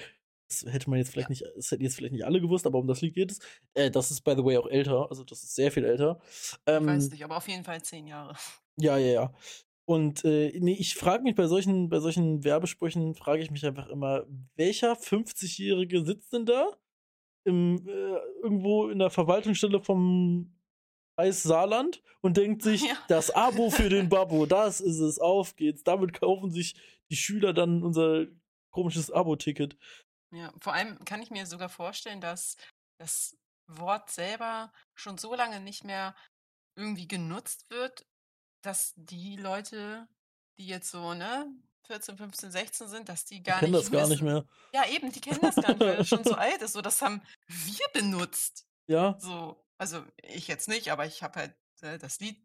[0.51, 2.87] Das hätte man jetzt vielleicht nicht, das hätten jetzt vielleicht nicht alle gewusst, aber um
[2.87, 3.39] das Lied geht es.
[3.75, 6.21] Äh, das ist, by the way, auch älter, also das ist sehr viel älter.
[6.23, 8.35] Ich Ähm, weiß nicht, aber auf jeden Fall zehn Jahre.
[8.77, 9.35] Ja, ja, ja.
[9.85, 13.89] Und äh, nee, ich frage mich bei solchen, bei solchen Werbesprüchen, frage ich mich einfach
[13.89, 14.25] immer,
[14.57, 16.71] welcher 50-Jährige sitzt denn da
[17.45, 20.55] im, äh, irgendwo in der Verwaltungsstelle vom
[21.17, 22.97] Kreis Saarland und denkt sich, Ja.
[23.09, 25.83] das Abo für den Babbo, das ist es, auf geht's.
[25.83, 26.81] Damit kaufen sich
[27.11, 28.27] die Schüler dann unser
[28.71, 29.77] komisches Abo-Ticket.
[30.31, 32.57] Ja, vor allem kann ich mir sogar vorstellen, dass
[33.01, 33.37] das
[33.67, 36.15] Wort selber schon so lange nicht mehr
[36.77, 38.07] irgendwie genutzt wird,
[38.63, 40.07] dass die Leute,
[40.59, 41.47] die jetzt so, ne,
[41.89, 44.45] 14, 15, 16 sind, dass die gar kenne nicht das gar nicht mehr.
[44.73, 46.75] Ja, eben, die kennen das gar nicht, weil das schon so alt ist.
[46.75, 48.67] So, das haben wir benutzt.
[48.87, 52.41] Ja, So, also ich jetzt nicht, aber ich habe halt äh, das Lied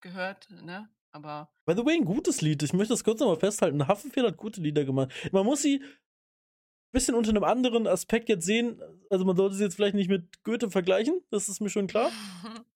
[0.00, 0.88] gehört, ne?
[1.10, 2.62] Aber By the way, ein gutes Lied.
[2.62, 3.86] Ich möchte das kurz nochmal festhalten.
[3.86, 5.12] Haftbefehl hat gute Lieder gemacht.
[5.32, 8.80] Man muss sie ein bisschen unter einem anderen Aspekt jetzt sehen.
[9.10, 11.22] Also man sollte sie jetzt vielleicht nicht mit Goethe vergleichen.
[11.30, 12.10] Das ist mir schon klar.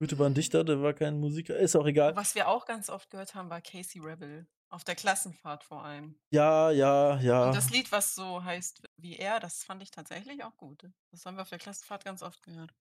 [0.00, 1.56] Goethe war ein Dichter, der war kein Musiker.
[1.56, 2.14] Ist auch egal.
[2.16, 4.46] was wir auch ganz oft gehört haben, war Casey Rebel.
[4.68, 6.18] Auf der Klassenfahrt vor allem.
[6.30, 7.46] Ja, ja, ja.
[7.46, 10.90] Und das Lied, was so heißt wie er, das fand ich tatsächlich auch gut.
[11.12, 12.74] Das haben wir auf der Klassenfahrt ganz oft gehört.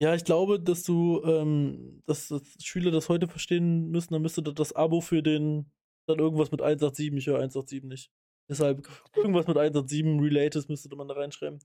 [0.00, 4.42] Ja, ich glaube, dass du, ähm, dass, dass Schüler das heute verstehen müssen, dann müsste
[4.42, 5.70] das, das Abo für den,
[6.06, 8.10] dann irgendwas mit 187, ich höre 187 nicht.
[8.48, 11.60] Deshalb, irgendwas mit 187 Related müsste man da reinschreiben.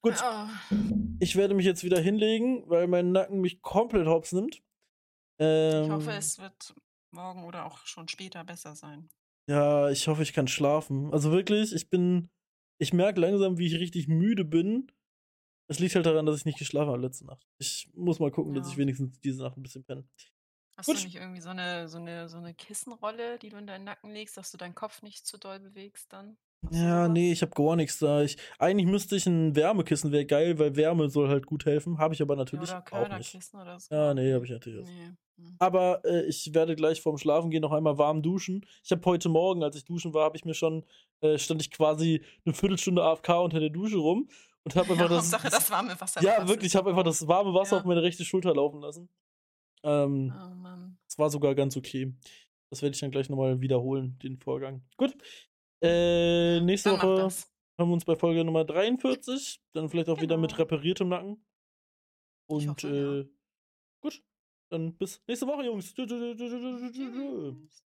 [0.00, 0.46] Gut, Oh,
[1.18, 4.62] ich werde mich jetzt wieder hinlegen, weil mein Nacken mich komplett hops nimmt.
[5.38, 6.74] Ähm, ich hoffe, es wird
[7.12, 9.08] morgen oder auch schon später besser sein.
[9.48, 11.12] Ja, ich hoffe, ich kann schlafen.
[11.12, 12.30] Also wirklich, ich bin,
[12.78, 14.90] ich merke langsam, wie ich richtig müde bin.
[15.68, 17.46] Es liegt halt daran, dass ich nicht geschlafen habe letzte Nacht.
[17.58, 18.72] Ich muss mal gucken, dass Ja.
[18.72, 20.04] ich wenigstens diese Nacht ein bisschen penne.
[20.76, 20.98] Hast Gut.
[20.98, 24.10] du nicht irgendwie so eine, so, eine, so eine Kissenrolle, die du in deinen Nacken
[24.10, 26.36] legst, dass du deinen Kopf nicht zu doll bewegst dann?
[26.64, 28.22] Hast Ja, nee, ich habe gar nichts da.
[28.22, 31.98] Ich, eigentlich müsste ich ein Wärmekissen, wäre geil, weil Wärme soll halt gut helfen.
[31.98, 33.54] Habe ich aber Ja, natürlich oder auch nicht.
[33.54, 33.94] Oder so.
[33.94, 34.88] Ja, nee, habe ich natürlich.
[34.88, 35.10] Nee.
[35.48, 35.56] Hm.
[35.58, 38.66] Aber äh, ich werde gleich vorm Schlafen gehen noch einmal warm duschen.
[38.84, 40.84] Ich habe heute Morgen, als ich duschen war, habe ich mir schon,
[41.20, 44.28] äh, stand ich quasi eine Viertelstunde AFK unter der Dusche rum
[44.64, 46.22] und habe einfach Ja, das, Hauptsache das warme Wasser.
[46.22, 47.80] Ja, wirklich, ich habe einfach das warme Wasser Ja.
[47.80, 49.08] auf meine rechte Schulter laufen lassen.
[49.84, 50.98] Ähm, Oh Mann.
[51.06, 52.14] Das war sogar ganz okay.
[52.70, 54.82] Das werde ich dann gleich nochmal wiederholen, den Vorgang.
[54.96, 55.14] Gut.
[55.82, 57.28] Äh, nächste Dann Woche
[57.78, 59.60] hören wir uns bei Folge Nummer 43.
[59.72, 60.62] Dann vielleicht auch wieder mit Genau.
[60.62, 61.44] repariertem Nacken.
[62.46, 63.20] Und hoffe, ja.
[63.20, 63.28] äh,
[64.00, 64.22] gut.
[64.72, 65.92] Dann bis nächste Woche, Jungs.
[65.94, 67.12] Tschü- tschü- tschü- tschü- tschü- tschü- tschü.
[67.12, 67.91] Tschüss.